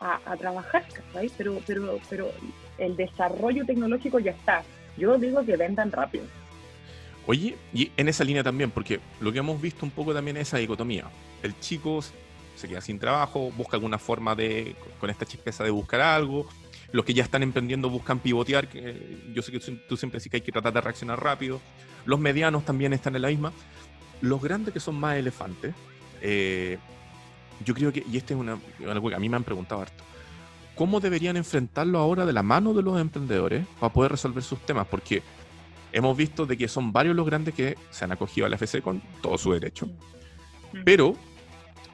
a, 0.00 0.36
trabajar, 0.36 0.84
Pero, 1.38 1.60
pero, 1.66 1.98
pero 2.10 2.30
el 2.78 2.96
desarrollo 2.96 3.64
tecnológico 3.64 4.18
ya 4.18 4.32
está. 4.32 4.62
Yo 4.96 5.18
digo 5.18 5.44
que 5.44 5.56
vendan 5.56 5.90
rápido. 5.90 6.24
Oye, 7.26 7.56
y 7.72 7.90
en 7.96 8.08
esa 8.08 8.22
línea 8.24 8.42
también, 8.42 8.70
porque 8.70 9.00
lo 9.20 9.32
que 9.32 9.38
hemos 9.38 9.60
visto 9.60 9.86
un 9.86 9.90
poco 9.90 10.12
también 10.12 10.36
es 10.36 10.48
esa 10.48 10.58
dicotomía. 10.58 11.06
El 11.42 11.58
chico 11.58 12.00
se 12.54 12.68
queda 12.68 12.80
sin 12.80 12.98
trabajo, 12.98 13.50
busca 13.56 13.76
alguna 13.76 13.98
forma 13.98 14.34
de, 14.34 14.76
con 15.00 15.10
esta 15.10 15.24
chispeza 15.24 15.64
de 15.64 15.70
buscar 15.70 16.00
algo. 16.00 16.46
Los 16.92 17.04
que 17.04 17.14
ya 17.14 17.24
están 17.24 17.42
emprendiendo 17.42 17.90
buscan 17.90 18.18
pivotear, 18.18 18.68
que 18.68 19.22
yo 19.32 19.42
sé 19.42 19.50
que 19.50 19.58
tú 19.58 19.96
siempre 19.96 20.18
decís 20.18 20.30
que 20.30 20.36
hay 20.36 20.42
que 20.42 20.52
tratar 20.52 20.72
de 20.72 20.80
reaccionar 20.80 21.22
rápido. 21.22 21.60
Los 22.04 22.20
medianos 22.20 22.64
también 22.64 22.92
están 22.92 23.16
en 23.16 23.22
la 23.22 23.28
misma. 23.28 23.52
Los 24.20 24.40
grandes 24.40 24.72
que 24.72 24.80
son 24.80 24.94
más 24.94 25.16
elefantes, 25.16 25.74
eh, 26.20 26.78
yo 27.64 27.74
creo 27.74 27.92
que, 27.92 28.04
y 28.10 28.16
este 28.16 28.34
es 28.34 28.40
una, 28.40 28.58
algo 28.88 29.08
que 29.08 29.14
a 29.14 29.18
mí 29.18 29.28
me 29.28 29.36
han 29.36 29.44
preguntado 29.44 29.80
harto, 29.80 30.04
¿cómo 30.74 31.00
deberían 31.00 31.36
enfrentarlo 31.36 31.98
ahora 31.98 32.26
de 32.26 32.32
la 32.32 32.42
mano 32.42 32.74
de 32.74 32.82
los 32.82 33.00
emprendedores 33.00 33.66
para 33.80 33.92
poder 33.92 34.12
resolver 34.12 34.42
sus 34.42 34.60
temas? 34.60 34.86
Porque 34.86 35.22
hemos 35.94 36.16
visto 36.16 36.44
de 36.44 36.58
que 36.58 36.68
son 36.68 36.92
varios 36.92 37.14
los 37.14 37.24
grandes 37.24 37.54
que 37.54 37.78
se 37.90 38.04
han 38.04 38.12
acogido 38.12 38.46
al 38.46 38.52
FC 38.52 38.82
con 38.82 39.00
todo 39.22 39.38
su 39.38 39.52
derecho, 39.52 39.88
pero 40.84 41.14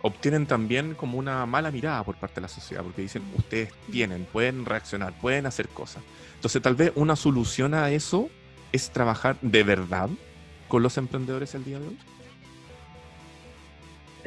obtienen 0.02 0.46
también 0.46 0.94
como 0.94 1.18
una 1.18 1.44
mala 1.44 1.70
mirada 1.70 2.02
por 2.02 2.16
parte 2.16 2.36
de 2.36 2.40
la 2.42 2.48
sociedad, 2.48 2.82
porque 2.82 3.02
dicen, 3.02 3.22
ustedes 3.36 3.72
tienen, 3.92 4.24
pueden 4.24 4.64
reaccionar, 4.64 5.12
pueden 5.20 5.44
hacer 5.44 5.68
cosas. 5.68 6.02
Entonces 6.34 6.62
tal 6.62 6.74
vez 6.74 6.92
una 6.94 7.14
solución 7.14 7.74
a 7.74 7.90
eso 7.90 8.30
es 8.72 8.90
trabajar 8.90 9.36
de 9.42 9.62
verdad 9.62 10.08
con 10.68 10.82
los 10.82 10.96
emprendedores 10.96 11.54
el 11.54 11.64
día 11.64 11.78
de 11.78 11.88
hoy. 11.88 11.98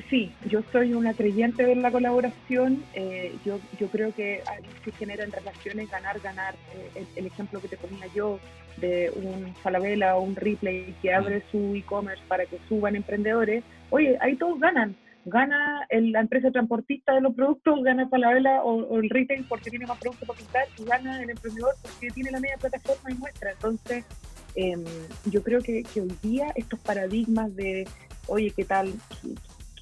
Sí, 0.10 0.32
yo 0.50 0.62
soy 0.72 0.94
una 0.94 1.14
creyente 1.14 1.64
de 1.66 1.76
la 1.76 1.92
colaboración. 1.92 2.84
Eh, 2.94 3.36
yo, 3.46 3.60
yo 3.80 3.88
creo 3.88 4.14
que 4.14 4.42
ahí 4.48 4.64
se 4.84 4.92
generan 4.92 5.32
relaciones 5.32 5.90
ganar, 5.90 6.20
ganar. 6.20 6.56
Eh, 6.96 7.06
el, 7.16 7.26
ejemplo 7.26 7.62
que 7.62 7.68
te 7.68 7.78
ponía 7.78 8.08
yo 8.16 8.40
de 8.78 9.12
un 9.16 9.54
Falabella 9.56 10.16
o 10.16 10.22
un 10.22 10.36
Ripley 10.36 10.96
que 11.02 11.14
abre 11.14 11.44
su 11.52 11.76
e-commerce 11.76 12.24
para 12.28 12.46
que 12.46 12.58
suban 12.68 12.96
emprendedores. 12.96 13.64
Oye, 13.92 14.18
ahí 14.20 14.36
todos 14.36 14.60
ganan. 14.60 14.96
Gana 15.26 15.88
la 15.90 16.20
empresa 16.20 16.52
transportista 16.52 17.14
de 17.14 17.22
los 17.22 17.34
productos, 17.34 17.82
gana 17.84 18.10
Falabella 18.10 18.62
o, 18.64 19.00
el 19.00 19.10
retail 19.10 19.46
porque 19.48 19.70
tiene 19.70 19.86
más 19.86 19.98
productos 20.00 20.28
para 20.28 20.40
pintar 20.40 20.68
y 20.78 20.84
gana 20.84 21.22
el 21.22 21.30
emprendedor 21.30 21.74
porque 21.82 22.10
tiene 22.10 22.32
la 22.32 22.40
media 22.40 22.58
plataforma 22.58 23.12
y 23.12 23.16
muestra. 23.16 23.52
Entonces, 23.52 24.06
em, 24.56 24.84
yo 25.26 25.44
creo 25.44 25.62
que, 25.62 25.84
que 25.84 26.02
hoy 26.02 26.14
día 26.22 26.52
estos 26.56 26.80
paradigmas 26.80 27.56
de, 27.56 27.88
oye, 28.28 28.52
¿qué 28.52 28.66
tal? 28.66 28.94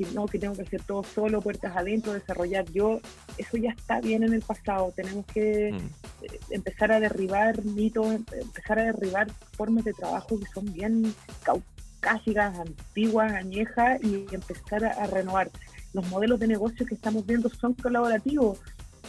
Que 0.03 0.13
no, 0.13 0.25
que 0.25 0.39
tengo 0.39 0.55
que 0.55 0.63
hacer 0.63 0.81
todo 0.83 1.03
solo, 1.03 1.41
puertas 1.41 1.75
adentro, 1.75 2.13
desarrollar 2.13 2.65
yo, 2.71 2.99
eso 3.37 3.57
ya 3.57 3.71
está 3.71 3.99
bien 4.01 4.23
en 4.23 4.33
el 4.33 4.41
pasado. 4.41 4.91
Tenemos 4.95 5.25
que 5.27 5.71
mm. 5.71 6.25
eh, 6.25 6.39
empezar 6.51 6.91
a 6.91 6.99
derribar 6.99 7.63
mitos, 7.63 8.07
empezar 8.31 8.79
a 8.79 8.83
derribar 8.85 9.31
formas 9.55 9.83
de 9.83 9.93
trabajo 9.93 10.39
que 10.39 10.45
son 10.53 10.71
bien 10.73 11.13
caucásicas, 11.43 12.57
antiguas, 12.59 13.31
añejas 13.33 14.01
y 14.03 14.25
empezar 14.33 14.85
a, 14.85 15.07
renovar. 15.07 15.49
Los 15.93 16.07
modelos 16.09 16.39
de 16.39 16.47
negocio 16.47 16.85
que 16.85 16.95
estamos 16.95 17.25
viendo 17.25 17.49
son 17.49 17.73
colaborativos. 17.73 18.59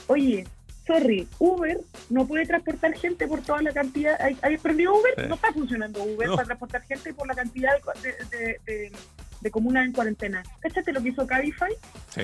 Oye, 0.09 0.47
sorry, 0.85 1.29
Uber 1.39 1.81
no 2.11 2.27
puede 2.27 2.45
transportar 2.45 2.93
gente 2.95 3.29
por 3.29 3.41
toda 3.41 3.63
la 3.63 3.73
cantidad. 3.73 4.21
¿Hay, 4.21 4.55
aprendido 4.55 4.93
Uber? 4.95 5.29
No 5.29 5.37
está 5.37 5.53
funcionando 5.53 6.03
Uber 6.03 6.31
para 6.31 6.45
transportar 6.45 6.83
gente 6.83 7.15
por 7.15 7.29
la 7.29 7.35
cantidad 7.35 7.71
de, 8.03 8.59
de 8.67 8.93
comunas 9.51 9.87
en 9.87 9.93
cuarentena. 9.93 10.43
¿Cáchate 10.61 10.93
lo 10.93 11.03
que 11.03 11.11
hizo 11.11 11.27
Cabify? 11.27 11.73
Sí. 12.09 12.23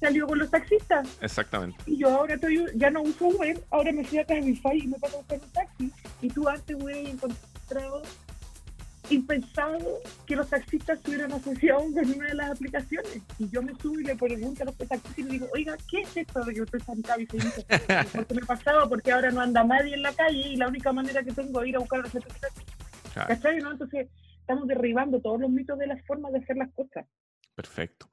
Salió 0.00 0.26
con 0.26 0.38
los 0.38 0.50
taxistas. 0.50 1.08
Exactamente. 1.20 1.78
Y 1.86 1.98
yo 1.98 2.08
ahora 2.08 2.34
estoy, 2.34 2.64
ya 2.74 2.90
no 2.90 3.02
uso 3.02 3.28
Uber, 3.28 3.62
ahora 3.70 3.92
me 3.92 4.04
fui 4.04 4.18
a 4.18 4.24
Cabify 4.24 4.78
y 4.78 4.86
me 4.88 4.98
paso 4.98 5.16
a 5.16 5.18
buscar 5.18 5.40
un 5.40 5.50
taxi. 5.50 5.92
Y 6.20 6.28
tú 6.28 6.48
antes 6.48 6.76
hubieras 6.76 7.12
encontrado 7.12 8.02
impensado 9.10 10.00
que 10.26 10.36
los 10.36 10.48
taxistas 10.48 10.98
estuvieran 10.98 11.32
asociados 11.32 11.84
con 11.92 12.10
una 12.10 12.28
de 12.28 12.34
las 12.34 12.50
aplicaciones. 12.50 13.20
Y 13.38 13.48
yo 13.50 13.62
me 13.62 13.74
subo 13.80 14.00
y 14.00 14.04
le 14.04 14.16
pregunto 14.16 14.62
a 14.62 14.66
los 14.66 14.76
taxistas 14.76 15.18
y 15.18 15.22
le 15.22 15.30
digo, 15.30 15.48
oiga, 15.54 15.76
¿qué 15.90 16.00
es 16.00 16.16
esto 16.16 16.40
de 16.44 16.54
que 16.54 16.62
usted 16.62 16.78
está 16.78 16.92
en 16.92 17.02
Cabify? 17.02 17.40
Porque 18.12 18.34
me 18.34 18.42
pasaba, 18.42 18.88
porque 18.88 19.12
ahora 19.12 19.30
no 19.30 19.40
anda 19.40 19.64
nadie 19.64 19.94
en 19.94 20.02
la 20.02 20.12
calle 20.12 20.38
y 20.38 20.56
la 20.56 20.68
única 20.68 20.92
manera 20.92 21.22
que 21.22 21.32
tengo 21.32 21.62
es 21.62 21.68
ir 21.68 21.76
a 21.76 21.80
buscar 21.80 22.00
a 22.00 22.02
los 22.02 22.12
taxistas. 22.12 22.52
¿Cachai? 23.14 23.58
¿no? 23.58 23.72
Entonces, 23.72 24.08
estamos 24.42 24.68
derribando 24.68 25.20
todos 25.20 25.40
los 25.40 25.50
mitos 25.50 25.78
de 25.78 25.86
las 25.86 26.04
formas 26.04 26.32
de 26.32 26.38
hacer 26.40 26.56
las 26.56 26.70
cosas. 26.72 27.06
Perfecto. 27.54 28.08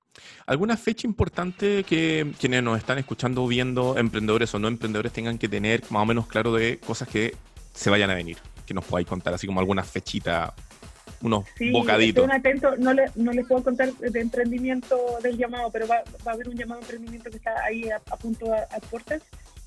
¿Alguna 0.45 0.77
fecha 0.77 1.07
importante 1.07 1.83
que 1.83 2.31
quienes 2.39 2.63
nos 2.63 2.77
están 2.77 2.97
escuchando, 2.97 3.45
viendo, 3.47 3.97
emprendedores 3.97 4.53
o 4.53 4.59
no 4.59 4.67
emprendedores, 4.67 5.13
tengan 5.13 5.37
que 5.37 5.47
tener 5.47 5.81
más 5.89 6.03
o 6.03 6.05
menos 6.05 6.27
claro 6.27 6.53
de 6.53 6.77
cosas 6.79 7.07
que 7.07 7.35
se 7.73 7.89
vayan 7.89 8.09
a 8.09 8.15
venir? 8.15 8.37
Que 8.65 8.73
nos 8.73 8.85
podáis 8.85 9.07
contar, 9.07 9.33
así 9.33 9.47
como 9.47 9.59
alguna 9.59 9.83
fechita, 9.83 10.53
unos 11.21 11.45
sí, 11.57 11.71
bocaditos. 11.71 12.29
Atento, 12.29 12.75
no, 12.77 12.93
le, 12.93 13.05
no 13.15 13.31
les 13.31 13.47
puedo 13.47 13.63
contar 13.63 13.93
de 13.93 14.19
emprendimiento 14.19 14.97
del 15.21 15.37
llamado, 15.37 15.71
pero 15.71 15.87
va, 15.87 16.03
va 16.27 16.31
a 16.31 16.35
haber 16.35 16.49
un 16.49 16.55
llamado 16.55 16.81
de 16.81 16.85
emprendimiento 16.85 17.29
que 17.29 17.37
está 17.37 17.53
ahí 17.63 17.89
a, 17.89 17.99
punto 17.99 18.53
a, 18.53 18.59
a 18.75 18.79
puertas 18.79 19.21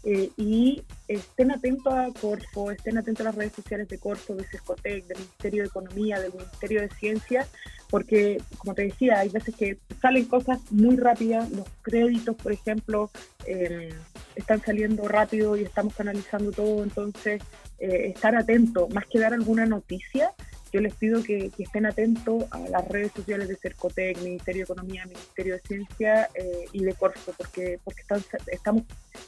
eh, 0.05 0.31
y 0.37 0.83
estén 1.07 1.53
atentos 1.53 1.93
a 1.93 2.09
Corfo, 2.21 2.71
estén 2.73 2.99
atentos 2.99 3.21
a 3.21 3.29
las 3.31 3.35
redes 3.37 3.53
sociales 3.53 3.89
de 3.89 3.99
Corfo, 3.99 4.35
de 4.35 4.45
Ciscotec, 4.45 5.07
del 5.07 5.19
Ministerio 5.19 5.63
de 5.63 5.69
Economía, 5.69 6.21
del 6.21 6.33
Ministerio 6.33 6.81
de 6.81 6.89
Ciencia, 6.91 7.47
porque, 7.89 8.43
como 8.59 8.75
te 8.75 8.83
decía, 8.83 9.21
hay 9.21 9.29
veces 9.29 9.55
que 9.55 9.79
salen 10.01 10.25
cosas 10.25 10.59
muy 10.73 10.97
rápidas, 10.97 11.51
los 11.51 11.69
créditos, 11.83 12.35
por 12.37 12.53
ejemplo, 12.53 13.11
eh, 13.47 13.95
están 14.35 14.61
saliendo 14.63 15.07
rápido 15.07 15.57
y 15.57 15.63
estamos 15.63 15.95
canalizando 15.95 16.51
todo, 16.51 16.83
entonces 16.83 17.41
eh, 17.79 18.13
estar 18.15 18.35
atentos, 18.35 18.93
más 18.93 19.05
que 19.07 19.21
dar 19.21 19.35
alguna 19.35 19.67
noticia, 19.67 20.33
yo 20.73 20.81
les 20.81 20.95
pido 20.95 21.23
que, 21.23 21.51
estén 21.59 21.87
atentos 21.87 22.45
a 22.51 22.59
las 22.59 22.89
redes 22.89 23.13
sociales 23.13 23.49
de 23.49 23.57
Cercotec, 23.57 24.19
Ministerio 24.23 24.61
de 24.61 24.73
Economía, 24.73 25.05
Ministerio 25.07 25.55
de 25.55 25.61
Ciencia 25.61 26.31
eh, 26.35 26.65
y 26.73 26.83
de 26.83 26.95
Corfo, 26.95 27.33
porque, 27.37 27.79
porque 27.85 28.01
están, 28.01 28.23
estamos, 28.47 28.83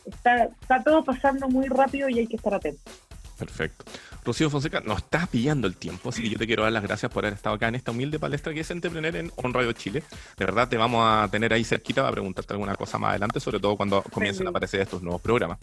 está, 0.07 0.45
está 0.61 0.83
todo 0.83 1.05
pasando 1.05 1.49
muy 1.49 1.67
rápido 1.69 2.09
y 2.09 2.21
hay 2.21 2.27
que 2.27 2.37
estar 2.37 2.55
atentos. 2.55 2.93
Perfecto. 3.39 3.85
Rocío 4.25 4.49
Fonseca, 4.49 4.81
nos 4.81 4.99
estás 4.99 5.29
pillando 5.29 5.67
el 5.67 5.77
tiempo, 5.77 6.09
así 6.09 6.23
que 6.23 6.31
yo 6.31 6.39
te 6.39 6.47
quiero 6.47 6.63
dar 6.63 6.73
las 6.73 6.83
gracias 6.83 7.13
por 7.13 7.27
haber 7.27 7.37
estado 7.37 7.57
acá 7.57 7.69
en 7.69 7.75
esta 7.75 7.91
humilde 7.91 8.19
palestra 8.19 8.55
que 8.55 8.61
es 8.61 8.71
Entrepreneur 8.71 9.15
en 9.17 9.31
On 9.37 9.53
Radio 9.53 9.73
Chile. 9.73 10.03
De 10.39 10.45
verdad 10.47 10.67
te 10.67 10.79
vamos 10.79 11.05
a 11.05 11.29
tener 11.31 11.53
ahí 11.53 11.63
cerquita 11.63 12.01
para 12.01 12.13
preguntarte 12.13 12.55
alguna 12.55 12.75
cosa 12.75 12.97
más 12.97 13.11
adelante, 13.11 13.39
sobre 13.39 13.61
todo 13.61 13.77
cuando 13.77 14.03
comiencen 14.03 14.47
a 14.47 14.51
aparecer 14.51 14.81
estos 14.81 15.03
nuevos 15.03 15.21
programas. 15.21 15.59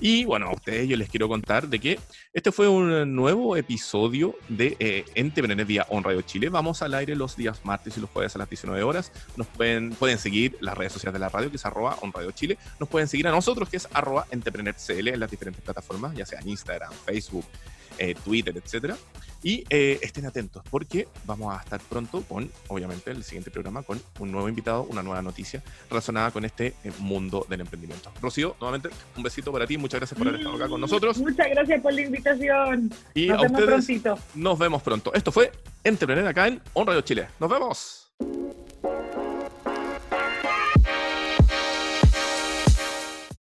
Y 0.00 0.24
bueno, 0.24 0.46
a 0.46 0.54
ustedes 0.54 0.88
yo 0.88 0.96
les 0.96 1.10
quiero 1.10 1.28
contar 1.28 1.68
de 1.68 1.78
que 1.78 2.00
este 2.32 2.50
fue 2.50 2.66
un 2.68 3.14
nuevo 3.14 3.56
episodio 3.56 4.36
de 4.48 4.76
eh, 4.78 5.04
Entrepreneur 5.14 5.66
vía 5.66 5.86
On 5.90 6.02
Radio 6.02 6.22
Chile. 6.22 6.48
Vamos 6.48 6.80
al 6.80 6.94
aire 6.94 7.14
los 7.14 7.36
días 7.36 7.60
martes 7.64 7.98
y 7.98 8.00
los 8.00 8.08
jueves 8.08 8.34
a 8.36 8.38
las 8.38 8.48
19 8.48 8.82
horas. 8.84 9.12
Nos 9.36 9.48
pueden, 9.48 9.90
pueden 9.90 10.18
seguir 10.18 10.56
las 10.60 10.78
redes 10.78 10.94
sociales 10.94 11.12
de 11.12 11.20
la 11.20 11.28
radio, 11.28 11.50
que 11.50 11.56
es 11.56 11.66
arroba 11.66 11.98
On 12.00 12.10
Radio 12.10 12.30
Chile. 12.30 12.56
Nos 12.80 12.88
pueden 12.88 13.06
seguir 13.06 13.28
a 13.28 13.32
nosotros, 13.32 13.68
que 13.68 13.76
es 13.76 13.88
arroba 13.92 14.26
CL 14.30 15.08
en 15.08 15.20
las 15.20 15.30
diferentes 15.30 15.62
plataformas, 15.62 16.16
ya 16.16 16.24
sea 16.24 16.40
en 16.40 16.48
Instagram, 16.48 16.90
Facebook, 17.08 17.44
eh, 17.98 18.14
Twitter, 18.24 18.56
etcétera. 18.56 18.96
Y 19.42 19.64
eh, 19.70 20.00
estén 20.02 20.26
atentos 20.26 20.64
porque 20.68 21.06
vamos 21.24 21.56
a 21.56 21.62
estar 21.62 21.80
pronto 21.80 22.22
con, 22.22 22.50
obviamente, 22.66 23.12
el 23.12 23.22
siguiente 23.22 23.52
programa 23.52 23.82
con 23.82 24.00
un 24.18 24.32
nuevo 24.32 24.48
invitado, 24.48 24.82
una 24.90 25.02
nueva 25.02 25.22
noticia 25.22 25.62
relacionada 25.88 26.32
con 26.32 26.44
este 26.44 26.74
eh, 26.82 26.90
mundo 26.98 27.46
del 27.48 27.60
emprendimiento. 27.60 28.12
Rocío, 28.20 28.56
nuevamente, 28.60 28.90
un 29.16 29.22
besito 29.22 29.52
para 29.52 29.66
ti. 29.66 29.78
Muchas 29.78 30.00
gracias 30.00 30.18
por 30.18 30.26
haber 30.26 30.40
estado 30.40 30.56
acá 30.56 30.68
con 30.68 30.80
nosotros. 30.80 31.18
Muchas 31.18 31.50
gracias 31.50 31.80
por 31.80 31.92
la 31.92 32.00
invitación. 32.00 32.92
Y 33.14 33.28
nos 33.28 33.42
vemos 33.42 33.62
prontito. 33.62 34.18
Nos 34.34 34.58
vemos 34.58 34.82
pronto. 34.82 35.14
Esto 35.14 35.30
fue 35.30 35.52
Entrepreneur 35.84 36.26
acá 36.26 36.48
en 36.48 36.60
On 36.72 36.86
Radio 36.86 37.02
Chile. 37.02 37.28
Nos 37.38 37.48
vemos. 37.48 38.08